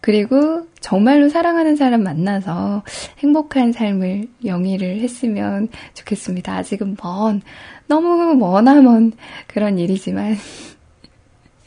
그리고 0.00 0.66
정말로 0.80 1.28
사랑하는 1.28 1.76
사람 1.76 2.02
만나서 2.02 2.82
행복한 3.18 3.72
삶을 3.72 4.28
영위를 4.44 5.00
했으면 5.00 5.68
좋겠습니다. 5.94 6.56
아직은 6.56 6.96
먼, 7.02 7.42
너무 7.86 8.34
머나먼 8.34 9.12
그런 9.46 9.78
일이지만, 9.78 10.36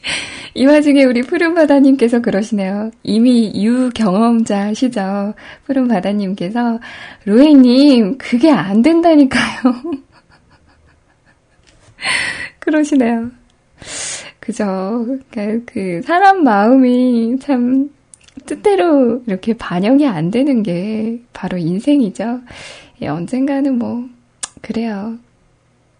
이 0.54 0.66
와중에 0.66 1.04
우리 1.04 1.22
푸른바다님께서 1.22 2.20
그러시네요. 2.20 2.90
이미 3.02 3.52
유 3.62 3.90
경험자시죠. 3.90 5.34
푸른바다님께서 5.66 6.80
로에님 7.24 8.18
그게 8.18 8.50
안 8.50 8.82
된다니까요. 8.82 9.74
그러시네요. 12.60 13.30
그죠. 14.40 15.06
그러니까 15.30 15.72
그 15.72 16.02
사람 16.04 16.44
마음이 16.44 17.38
참 17.40 17.90
뜻대로 18.46 19.22
이렇게 19.26 19.54
반영이 19.54 20.06
안 20.06 20.30
되는 20.30 20.62
게 20.62 21.20
바로 21.32 21.56
인생이죠. 21.56 22.40
예, 23.02 23.08
언젠가는 23.08 23.78
뭐 23.78 24.06
그래요. 24.60 25.18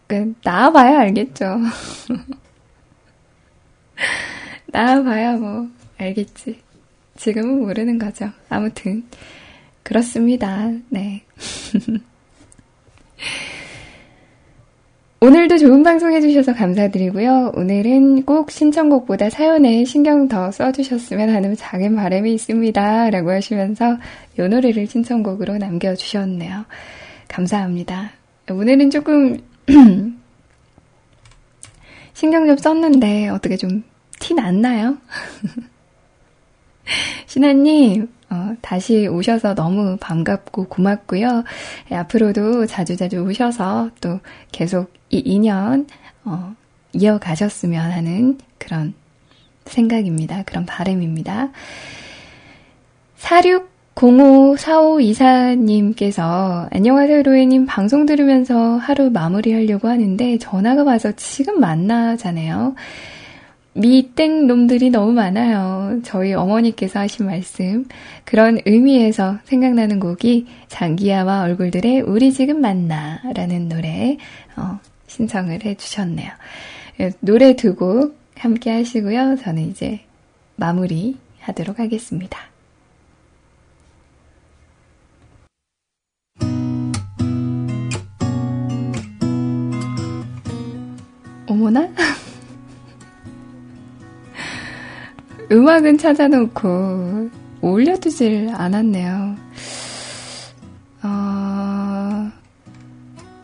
그 0.07 0.35
나와봐야 0.45 1.01
알겠죠. 1.01 1.59
나와봐야 4.67 5.37
뭐, 5.37 5.69
알겠지. 5.99 6.61
지금은 7.17 7.61
모르는 7.61 7.99
거죠. 7.99 8.31
아무튼, 8.49 9.05
그렇습니다. 9.83 10.71
네. 10.89 11.23
오늘도 15.21 15.57
좋은 15.57 15.83
방송 15.83 16.13
해주셔서 16.13 16.53
감사드리고요. 16.53 17.53
오늘은 17.55 18.25
꼭 18.25 18.51
신청곡보다 18.51 19.31
사연에 19.31 19.87
신경 19.87 20.29
더 20.29 20.51
써주셨으면 20.51 21.31
하는 21.31 21.57
작은 21.57 21.97
바람이 21.97 22.35
있습니다. 22.35 23.09
라고 23.09 23.31
하시면서 23.31 23.97
이 24.39 24.43
노래를 24.43 24.87
신청곡으로 24.87 25.57
남겨주셨네요. 25.57 26.67
감사합니다. 27.29 28.11
오늘은 28.51 28.91
조금 28.91 29.39
신경 32.15 32.47
좀 32.47 32.57
썼는데 32.57 33.29
어떻게 33.29 33.57
좀 33.57 33.85
티 34.25 34.33
났나요? 34.35 34.97
신하님, 37.27 38.09
어, 38.31 38.57
다시 38.61 39.07
오셔서 39.07 39.55
너무 39.55 39.97
반갑고 40.01 40.69
고맙고요. 40.69 41.45
예, 41.91 41.95
앞으로도 41.97 42.67
자주자주 42.67 43.19
오셔서 43.19 43.91
또 44.01 44.21
계속 44.53 44.93
이 45.11 45.19
인연 45.19 45.87
어, 46.25 46.55
이어가셨으면 46.93 47.91
하는 47.91 48.39
그런 48.59 48.95
생각입니다. 49.67 50.43
그런 50.45 50.65
바램입니다. 50.67 51.51
46054524님께서 53.95 56.69
안녕하세요 56.73 57.23
로에님 57.23 57.67
방송 57.67 58.07
들으면서 58.07 58.77
하루 58.77 59.11
마무리하려고 59.11 59.89
하는데 59.89 60.39
전화가 60.39 60.83
와서 60.83 61.13
지금 61.13 61.61
만나자네요. 61.61 62.75
미땡 63.77 64.47
놈들이 64.47 64.91
너무 64.91 65.13
많아요. 65.13 65.99
저희 66.05 66.33
어머니께서 66.33 67.01
하신 67.01 67.27
말씀. 67.27 67.85
그런 68.25 68.59
의미에서 68.67 69.39
생각나는 69.45 69.99
곡이 70.01 70.47
장기야와 70.69 71.43
얼굴들의 71.43 72.03
우리 72.03 72.33
지금 72.33 72.61
만나 72.61 73.21
라는 73.35 73.69
노래, 73.69 74.17
어, 74.57 74.79
신청을 75.09 75.65
해 75.65 75.75
주셨네요. 75.75 76.31
예, 77.01 77.11
노래 77.21 77.57
두 77.57 77.75
곡 77.75 78.17
함께 78.37 78.71
하시고요. 78.71 79.37
저는 79.43 79.71
이제 79.71 80.01
마무리 80.57 81.17
하도록 81.41 81.77
하겠습니다. 81.79 82.54
어머나? 91.55 91.89
음악은 95.53 95.99
찾아놓고 95.99 97.31
올려두질 97.61 98.51
않았네요. 98.53 99.37
어... 101.05 102.33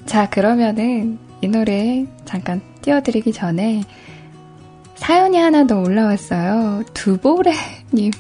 자, 0.07 0.29
그러면은 0.29 1.19
이 1.41 1.47
노래 1.47 2.05
잠깐 2.25 2.61
띄워드리기 2.83 3.33
전에 3.33 3.83
사연이 4.97 5.39
하나 5.39 5.65
더 5.67 5.81
올라왔어요. 5.81 6.83
두보레님. 6.93 8.11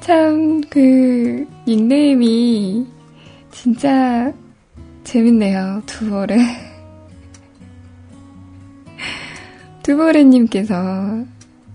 참, 0.00 0.60
그, 0.68 1.46
닉네임이 1.68 2.84
진짜 3.52 4.32
재밌네요. 5.04 5.82
두보레. 5.86 6.67
두보레님께서 9.88 11.24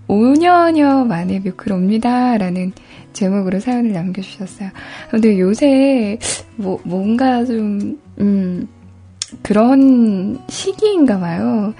5년여 0.06 1.04
만에 1.06 1.40
뮤클 1.40 1.72
옵니다. 1.72 2.38
라는 2.38 2.72
제목으로 3.12 3.58
사연을 3.58 3.92
남겨주셨어요. 3.92 4.70
근데 5.10 5.38
요새 5.40 6.18
뭐, 6.54 6.78
뭔가 6.84 7.44
좀, 7.44 7.98
음, 8.20 8.68
그런 9.42 10.38
시기인가 10.48 11.18
봐요. 11.18 11.74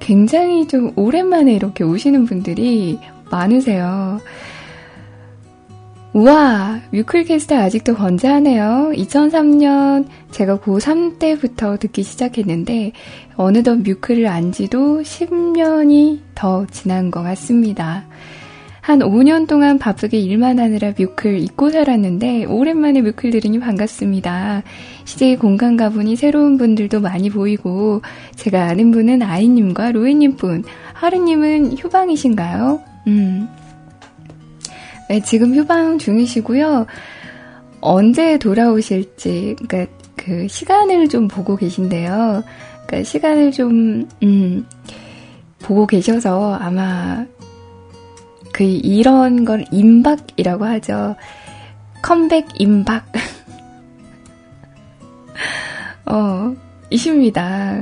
굉장히 0.00 0.66
좀 0.66 0.92
오랜만에 0.96 1.54
이렇게 1.54 1.84
오시는 1.84 2.26
분들이 2.26 2.98
많으세요. 3.30 4.20
우와, 6.12 6.80
뮤클캐스트 6.90 7.54
아직도 7.54 7.94
건재하네요. 7.94 8.92
2003년 8.94 10.06
제가 10.30 10.58
고3 10.58 11.18
때부터 11.18 11.78
듣기 11.78 12.02
시작했는데, 12.02 12.92
어느덧 13.36 13.76
뮤클을 13.76 14.26
안 14.26 14.52
지도 14.52 15.02
10년이 15.02 16.20
더 16.34 16.66
지난 16.70 17.10
것 17.10 17.22
같습니다. 17.22 18.04
한 18.82 18.98
5년 18.98 19.46
동안 19.46 19.78
바쁘게 19.78 20.18
일만 20.18 20.58
하느라 20.58 20.92
뮤클 20.98 21.38
잊고 21.38 21.70
살았는데, 21.70 22.46
오랜만에 22.46 23.00
뮤클 23.00 23.30
들으니 23.30 23.60
반갑습니다. 23.60 24.64
CJ 25.04 25.36
공간 25.36 25.76
가보니 25.76 26.16
새로운 26.16 26.58
분들도 26.58 27.00
많이 27.00 27.30
보이고, 27.30 28.02
제가 28.34 28.64
아는 28.64 28.90
분은 28.90 29.22
아이님과 29.22 29.92
로이님 29.92 30.34
분, 30.34 30.64
하루님은 30.94 31.78
휴방이신가요? 31.78 32.80
음. 33.06 33.48
네, 35.08 35.20
지금 35.20 35.54
휴방 35.54 35.98
중이시고요. 35.98 36.86
언제 37.80 38.36
돌아오실지, 38.36 39.56
그러니까 39.60 39.92
그 40.16 40.48
시간을 40.48 41.08
좀 41.08 41.28
보고 41.28 41.54
계신데요. 41.54 42.42
그러니까 42.92 43.04
시간을 43.04 43.52
좀 43.52 44.06
음, 44.22 44.66
보고 45.60 45.86
계셔서 45.86 46.56
아마 46.56 47.24
그 48.52 48.64
이런 48.64 49.46
걸 49.46 49.64
임박이라고 49.72 50.66
하죠. 50.66 51.16
컴백 52.02 52.48
임박. 52.58 53.10
어, 56.04 56.54
이십니다. 56.90 57.80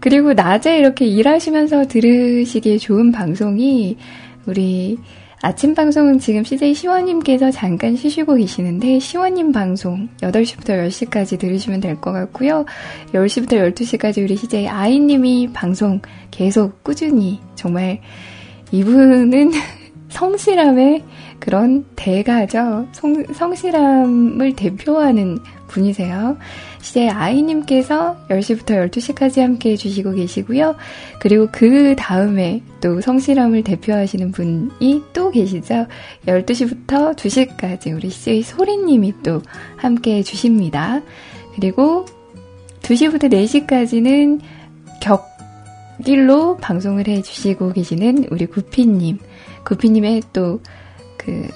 그리고 0.00 0.34
낮에 0.34 0.78
이렇게 0.78 1.06
일하시면서 1.06 1.88
들으시기에 1.88 2.76
좋은 2.76 3.12
방송이 3.12 3.96
우리 4.44 4.98
아침 5.46 5.76
방송은 5.76 6.18
지금 6.18 6.42
CJ 6.42 6.74
시원님께서 6.74 7.52
잠깐 7.52 7.94
쉬시고 7.94 8.34
계시는데 8.34 8.98
시원님 8.98 9.52
방송 9.52 10.08
8시부터 10.20 10.70
10시까지 10.88 11.38
들으시면 11.38 11.80
될 11.80 12.00
것 12.00 12.10
같고요. 12.10 12.64
10시부터 13.12 13.72
12시까지 13.72 14.24
우리 14.24 14.34
CJ 14.36 14.66
아이님이 14.66 15.50
방송 15.52 16.00
계속 16.32 16.82
꾸준히 16.82 17.38
정말 17.54 18.00
이분은 18.72 19.52
성실함의 20.10 21.04
그런 21.40 21.84
대가죠. 21.96 22.88
성, 22.92 23.24
성실함을 23.32 24.56
대표하는 24.56 25.38
분이세요. 25.68 26.36
이제 26.80 27.08
아이님께서 27.08 28.16
10시부터 28.28 28.90
12시까지 28.90 29.40
함께 29.40 29.72
해주시고 29.72 30.12
계시고요. 30.12 30.76
그리고 31.20 31.48
그 31.50 31.94
다음에 31.96 32.62
또 32.80 33.00
성실함을 33.00 33.64
대표하시는 33.64 34.32
분이 34.32 35.02
또 35.12 35.30
계시죠. 35.30 35.86
12시부터 36.26 37.16
2시까지 37.16 37.94
우리 37.94 38.10
CJ 38.10 38.42
소리님이 38.42 39.14
또 39.22 39.42
함께 39.76 40.16
해주십니다. 40.16 41.02
그리고 41.54 42.06
2시부터 42.82 43.30
4시까지는 43.32 44.40
격일로 45.00 46.58
방송을 46.58 47.08
해주시고 47.08 47.72
계시는 47.72 48.26
우리 48.30 48.46
구피님. 48.46 49.18
구피님의 49.64 50.22
또 50.32 50.60
그, 51.26 51.48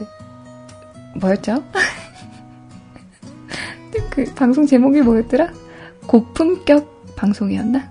뭐였죠? 1.15 1.63
그 4.11 4.25
방송 4.35 4.67
제목이 4.67 5.01
뭐였더라? 5.01 5.53
고품격 6.09 7.15
방송이었나? 7.15 7.89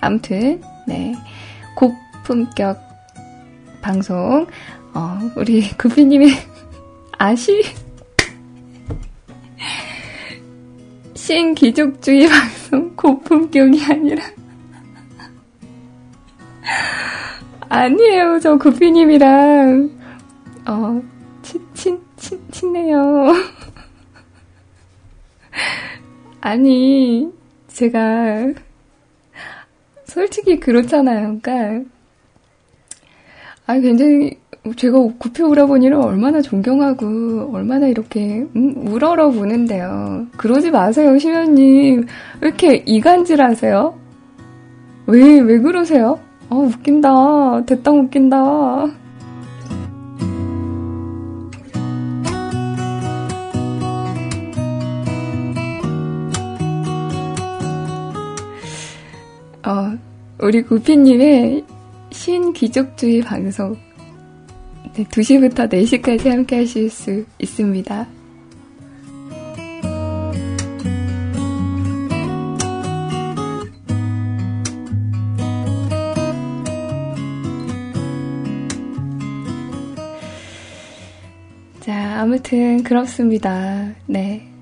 암튼, 0.00 0.60
네. 0.88 1.14
고품격 1.76 2.80
방송, 3.80 4.48
어, 4.94 5.20
우리 5.36 5.70
구피님의 5.78 6.30
아시, 7.18 7.62
신기족주의 11.14 12.28
방송 12.28 12.96
고품격이 12.96 13.84
아니라, 13.84 14.24
아니에요. 17.68 18.40
저 18.40 18.58
구피님이랑, 18.58 20.03
어, 20.66 21.02
친, 21.42 21.60
친, 21.74 22.00
친, 22.16 22.40
친해요. 22.50 23.00
아니, 26.40 27.30
제가, 27.68 28.52
솔직히 30.04 30.58
그렇잖아요. 30.58 31.38
그러니까, 31.42 31.90
아, 33.66 33.78
굉장히, 33.78 34.38
제가 34.76 34.98
구표 35.18 35.50
오라버니를 35.50 35.96
얼마나 35.96 36.40
존경하고, 36.40 37.50
얼마나 37.52 37.86
이렇게, 37.86 38.46
음, 38.56 38.88
우러러 38.88 39.30
보는데요. 39.30 40.26
그러지 40.38 40.70
마세요, 40.70 41.18
시면님. 41.18 42.06
왜 42.40 42.48
이렇게 42.48 42.82
이간질 42.86 43.42
하세요? 43.42 43.98
왜, 45.06 45.40
왜 45.40 45.58
그러세요? 45.58 46.18
아, 46.48 46.56
웃긴다. 46.56 47.64
대땅 47.66 48.00
웃긴다. 48.00 49.03
어, 59.66 59.96
우리 60.40 60.62
구피님의 60.62 61.64
신귀족주의 62.10 63.22
방송 63.22 63.74
네, 64.94 65.04
2시부터 65.04 65.70
4시까지 65.72 66.28
함께 66.28 66.56
하실 66.56 66.90
수 66.90 67.24
있습니다. 67.38 68.06
자, 81.80 82.20
아무튼 82.20 82.82
그렇습니다. 82.82 83.94
네. 84.06 84.53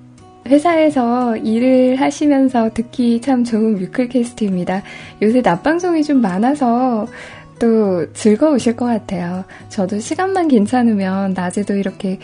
회사에서 0.47 1.37
일을 1.37 2.01
하시면서 2.01 2.71
듣기 2.75 3.21
참 3.21 3.45
좋은 3.45 3.77
뮤클캐스트입니다. 3.77 4.83
요새 5.23 5.41
낮방송이 5.41 6.03
좀 6.03 6.21
많아서 6.21 7.07
또 7.59 8.13
즐거우실 8.13 8.75
것 8.75 8.87
같아요. 8.87 9.45
저도 9.69 10.01
시간만 10.01 10.49
괜찮으면 10.49 11.35
낮에도 11.35 11.77
이렇게 11.77 12.19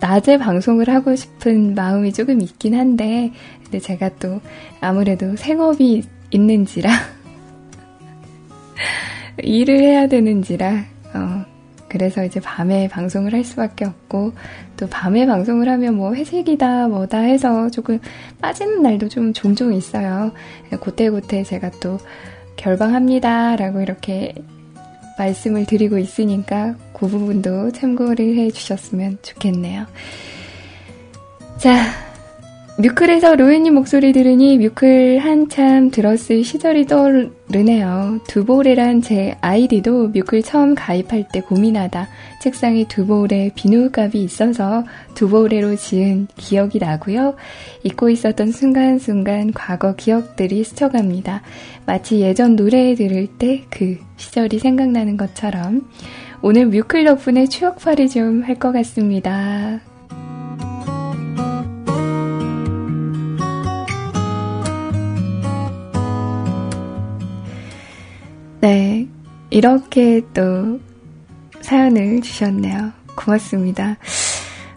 낮에 0.00 0.36
방송을 0.36 0.88
하고 0.88 1.14
싶은 1.14 1.76
마음이 1.76 2.12
조금 2.12 2.40
있긴 2.40 2.74
한데, 2.74 3.30
근데 3.62 3.78
제가 3.78 4.10
또 4.18 4.40
아무래도 4.80 5.36
생업이 5.36 6.02
있는지라, 6.30 6.90
일을 9.38 9.78
해야 9.78 10.08
되는지라, 10.08 10.84
어, 11.14 11.44
그래서 11.92 12.24
이제 12.24 12.40
밤에 12.40 12.88
방송을 12.88 13.34
할 13.34 13.44
수밖에 13.44 13.84
없고, 13.84 14.32
또 14.78 14.88
밤에 14.88 15.26
방송을 15.26 15.68
하면 15.68 15.94
뭐 15.96 16.14
회색이다, 16.14 16.88
뭐다 16.88 17.18
해서 17.18 17.68
조금 17.68 17.98
빠지는 18.40 18.82
날도 18.82 19.10
좀 19.10 19.34
종종 19.34 19.74
있어요. 19.74 20.32
그때그때 20.80 21.42
제가 21.42 21.70
또 21.82 21.98
결방합니다. 22.56 23.56
라고 23.56 23.82
이렇게 23.82 24.34
말씀을 25.18 25.66
드리고 25.66 25.98
있으니까 25.98 26.76
그 26.94 27.06
부분도 27.06 27.72
참고를 27.72 28.38
해 28.38 28.50
주셨으면 28.50 29.18
좋겠네요. 29.20 29.84
자, 31.58 31.74
뮤클에서 32.78 33.36
로엔님 33.36 33.74
목소리 33.74 34.12
들으니 34.12 34.56
뮤클 34.56 35.18
한참 35.18 35.90
들었을 35.90 36.42
시절이 36.42 36.86
떠오르네요. 36.86 38.20
두보레란 38.26 39.02
제 39.02 39.36
아이디도 39.42 40.08
뮤클 40.08 40.42
처음 40.42 40.74
가입할 40.74 41.28
때 41.32 41.42
고민하다 41.42 42.08
책상에 42.40 42.88
두보레 42.88 43.52
비누값이 43.54 44.18
있어서 44.22 44.84
두보레로 45.14 45.76
지은 45.76 46.28
기억이 46.36 46.78
나고요. 46.78 47.36
잊고 47.84 48.08
있었던 48.08 48.50
순간순간 48.50 49.52
과거 49.52 49.94
기억들이 49.94 50.64
스쳐갑니다. 50.64 51.42
마치 51.86 52.20
예전 52.20 52.56
노래 52.56 52.94
들을 52.94 53.26
때 53.26 53.64
그 53.70 53.98
시절이 54.16 54.58
생각나는 54.58 55.16
것처럼 55.18 55.88
오늘 56.40 56.66
뮤클 56.66 57.04
덕분에 57.04 57.46
추억팔이 57.46 58.08
좀 58.08 58.42
할 58.44 58.58
것 58.58 58.72
같습니다. 58.72 59.91
네. 68.62 69.08
이렇게 69.50 70.22
또 70.32 70.78
사연을 71.62 72.20
주셨네요. 72.20 72.92
고맙습니다. 73.16 73.96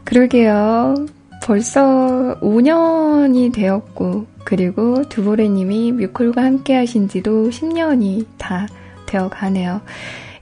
그러게요. 0.03 0.95
벌써 1.43 2.35
5년이 2.41 3.53
되었고, 3.53 4.25
그리고 4.43 5.07
두보레님이 5.07 5.91
뮤클과 5.91 6.43
함께 6.43 6.75
하신 6.77 7.09
지도 7.09 7.49
10년이 7.49 8.25
다 8.39 8.67
되어 9.05 9.29
가네요. 9.29 9.81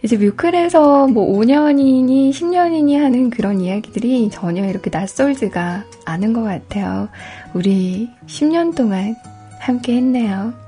이제 0.04 0.16
뮤클에서 0.16 1.08
뭐 1.10 1.38
5년이니 1.38 2.30
10년이니 2.30 2.98
하는 2.98 3.30
그런 3.30 3.60
이야기들이 3.60 4.30
전혀 4.30 4.66
이렇게 4.66 4.90
낯설지가 4.90 5.84
않은 6.06 6.32
것 6.32 6.44
같아요. 6.44 7.10
우리 7.54 8.10
10년 8.26 8.74
동안 8.74 9.18
함께 9.60 9.98
했네요. 9.98 10.63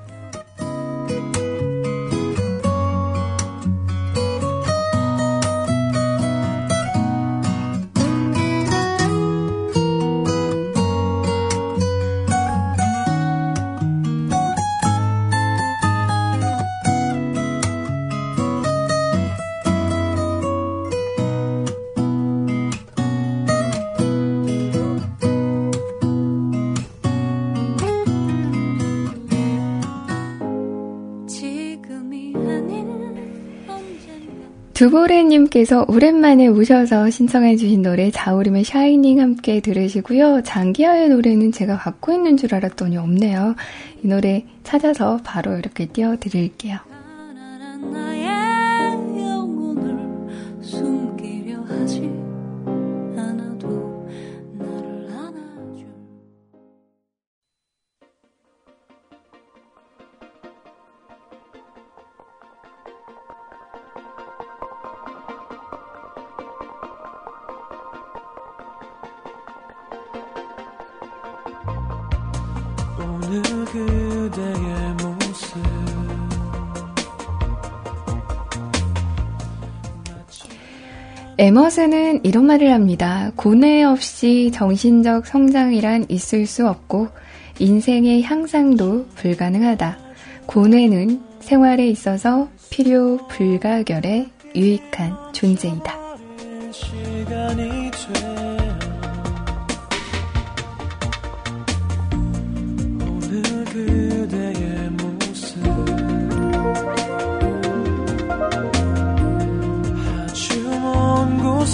두보레님께서 34.86 35.86
오랜만에 35.88 36.48
오셔서 36.48 37.10
신청해주신 37.10 37.82
노래 37.82 38.12
자우림의 38.12 38.66
샤이닝 38.66 39.20
함께 39.20 39.60
들으시고요. 39.60 40.44
장기하의 40.44 41.10
노래는 41.10 41.52
제가 41.52 41.78
갖고 41.78 42.14
있는 42.14 42.38
줄 42.38 42.54
알았더니 42.54 42.96
없네요. 42.98 43.56
이 44.04 44.08
노래 44.08 44.46
찾아서 44.64 45.20
바로 45.24 45.58
이렇게 45.58 45.88
띄워드릴게요. 45.88 46.78
에머슨은 81.46 82.22
이런 82.24 82.48
말을 82.48 82.74
합니다. 82.74 83.32
고뇌 83.36 83.84
없이 83.84 84.50
정신적 84.52 85.28
성장이란 85.28 86.08
있을 86.10 86.48
수 86.48 86.68
없고 86.68 87.10
인생의 87.60 88.24
향상도 88.24 89.06
불가능하다. 89.14 89.96
고뇌는 90.48 91.22
생활에 91.42 91.88
있어서 91.88 92.50
필요 92.72 93.18
불가결의 93.28 94.28
유익한 94.56 95.16
존재이다. 95.34 95.96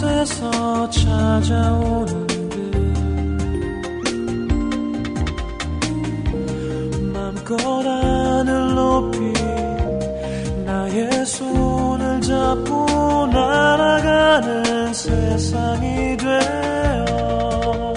곳에서 0.02 0.90
찾아오는 0.90 2.28
듯 2.28 2.36
맘껏 7.14 7.60
하늘 7.86 8.74
높이 8.74 9.20
나의 10.66 11.26
손을 11.26 12.20
잡고 12.22 13.28
날아가는 13.28 14.92
세상이 14.92 16.18
되어. 16.18 17.94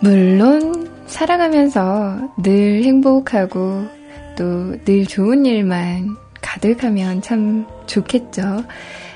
물론 0.00 0.90
살아가면서 1.06 2.18
늘 2.42 2.82
행복하고 2.82 3.86
또 4.36 4.74
늘 4.84 5.06
좋은 5.06 5.44
일만 5.46 6.16
가득하면 6.50 7.22
참 7.22 7.66
좋겠죠. 7.86 8.64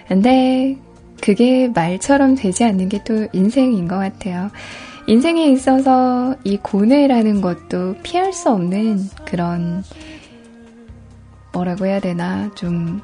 근데 0.07 0.77
그게 1.21 1.69
말처럼 1.69 2.37
되지 2.37 2.65
않는 2.65 2.89
게 2.89 3.01
또 3.05 3.27
인생인 3.33 3.89
것 3.89 3.97
같아요. 3.97 4.51
인생에 5.09 5.47
있어서 5.47 6.37
이 6.45 6.57
고뇌라는 6.57 7.41
것도 7.41 7.97
피할 8.03 8.33
수 8.33 8.51
없는 8.51 9.01
그런 9.25 9.83
뭐라고 11.53 11.87
해야 11.87 11.99
되나 12.01 12.51
좀 12.55 13.01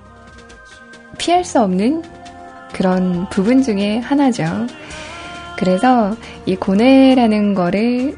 피할 1.18 1.44
수 1.44 1.60
없는 1.60 2.02
그런 2.72 3.28
부분 3.30 3.62
중에 3.62 3.98
하나죠. 3.98 4.44
그래서 5.58 6.16
이 6.46 6.54
고뇌라는 6.54 7.54
거를 7.54 8.16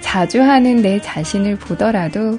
자주 0.00 0.42
하는 0.42 0.82
내 0.82 1.00
자신을 1.00 1.56
보더라도 1.56 2.38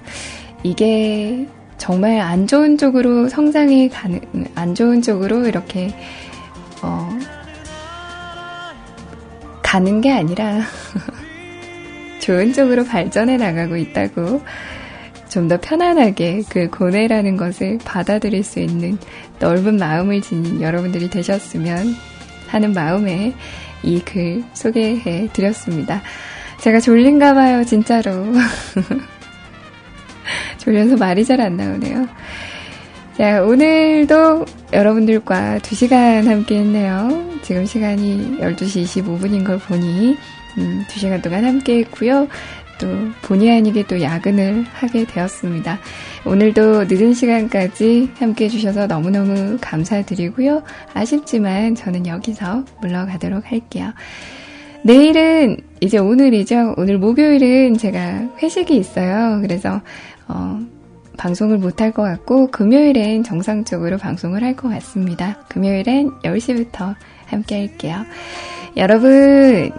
이게 0.62 1.48
정말 1.78 2.20
안 2.20 2.48
좋은 2.48 2.78
쪽으로 2.78 3.30
성장이 3.30 3.90
가는, 3.90 4.22
안 4.56 4.74
좋은 4.76 5.02
쪽으로 5.02 5.48
이렇게, 5.48 5.94
어, 6.82 7.10
가는 9.62 10.02
게 10.02 10.12
아니라, 10.12 10.62
좋은 12.22 12.54
쪽으로 12.54 12.86
발전해 12.86 13.38
나가고 13.38 13.76
있다고 13.78 14.42
좀 15.30 15.48
더 15.48 15.60
편안하게 15.60 16.44
그 16.48 16.70
고뇌라는 16.70 17.38
것을 17.38 17.80
받아들일 17.84 18.44
수 18.44 18.60
있는 18.60 18.98
넓은 19.40 19.78
마음을 19.78 20.22
지닌 20.22 20.62
여러분들이 20.62 21.10
되셨으면 21.10 21.96
하는 22.48 22.72
마음에 22.74 23.34
이 23.82 24.00
글 24.06 24.44
소개해 24.54 25.30
드렸습니다. 25.34 26.02
제가 26.62 26.80
졸린가 26.80 27.34
봐요, 27.34 27.66
진짜로. 27.66 28.12
졸려서 30.58 30.98
말이 30.98 31.24
잘 31.26 31.40
안 31.40 31.58
나오네요. 31.58 32.08
자, 33.18 33.44
오늘도 33.44 34.46
여러분들과 34.74 35.60
2시간 35.60 36.26
함께 36.26 36.60
했네요. 36.60 37.30
지금 37.44 37.66
시간이 37.66 38.40
12시 38.40 38.84
25분인 38.84 39.46
걸 39.46 39.60
보니, 39.60 40.18
음, 40.58 40.86
2시간 40.90 41.22
동안 41.22 41.46
함께 41.46 41.80
했고요. 41.80 42.28
또, 42.80 42.88
본의 43.22 43.52
아니게 43.58 43.86
또 43.86 44.02
야근을 44.02 44.66
하게 44.74 45.06
되었습니다. 45.06 45.78
오늘도 46.26 46.86
늦은 46.86 47.14
시간까지 47.14 48.10
함께 48.18 48.46
해주셔서 48.46 48.88
너무너무 48.88 49.60
감사드리고요. 49.62 50.64
아쉽지만 50.96 51.76
저는 51.76 52.08
여기서 52.08 52.66
물러가도록 52.82 53.52
할게요. 53.52 53.94
내일은 54.86 55.58
이제 55.80 55.98
오늘이죠. 55.98 56.74
오늘 56.78 56.98
목요일은 56.98 57.78
제가 57.78 58.30
회식이 58.42 58.76
있어요. 58.76 59.40
그래서 59.42 59.82
어, 60.28 60.60
방송을 61.18 61.58
못 61.58 61.82
할 61.82 61.92
것 61.92 62.04
같고 62.04 62.50
금요일엔 62.52 63.24
정상적으로 63.24 63.98
방송을 63.98 64.44
할 64.44 64.56
것 64.56 64.70
같습니다. 64.70 65.38
금요일엔 65.50 66.10
10시부터 66.24 66.96
함께 67.28 67.60
할게요. 67.68 68.04
여러분, 68.78 69.72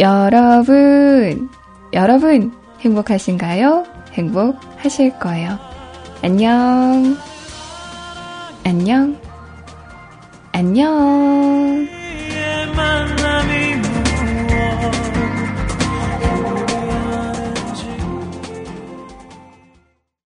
여러분, 0.00 1.48
여러분 1.92 2.52
행복하신가요? 2.80 3.84
행복하실 4.14 5.18
거예요. 5.18 5.58
안녕. 6.22 7.16
안녕. 8.64 9.16
안녕. 10.52 11.88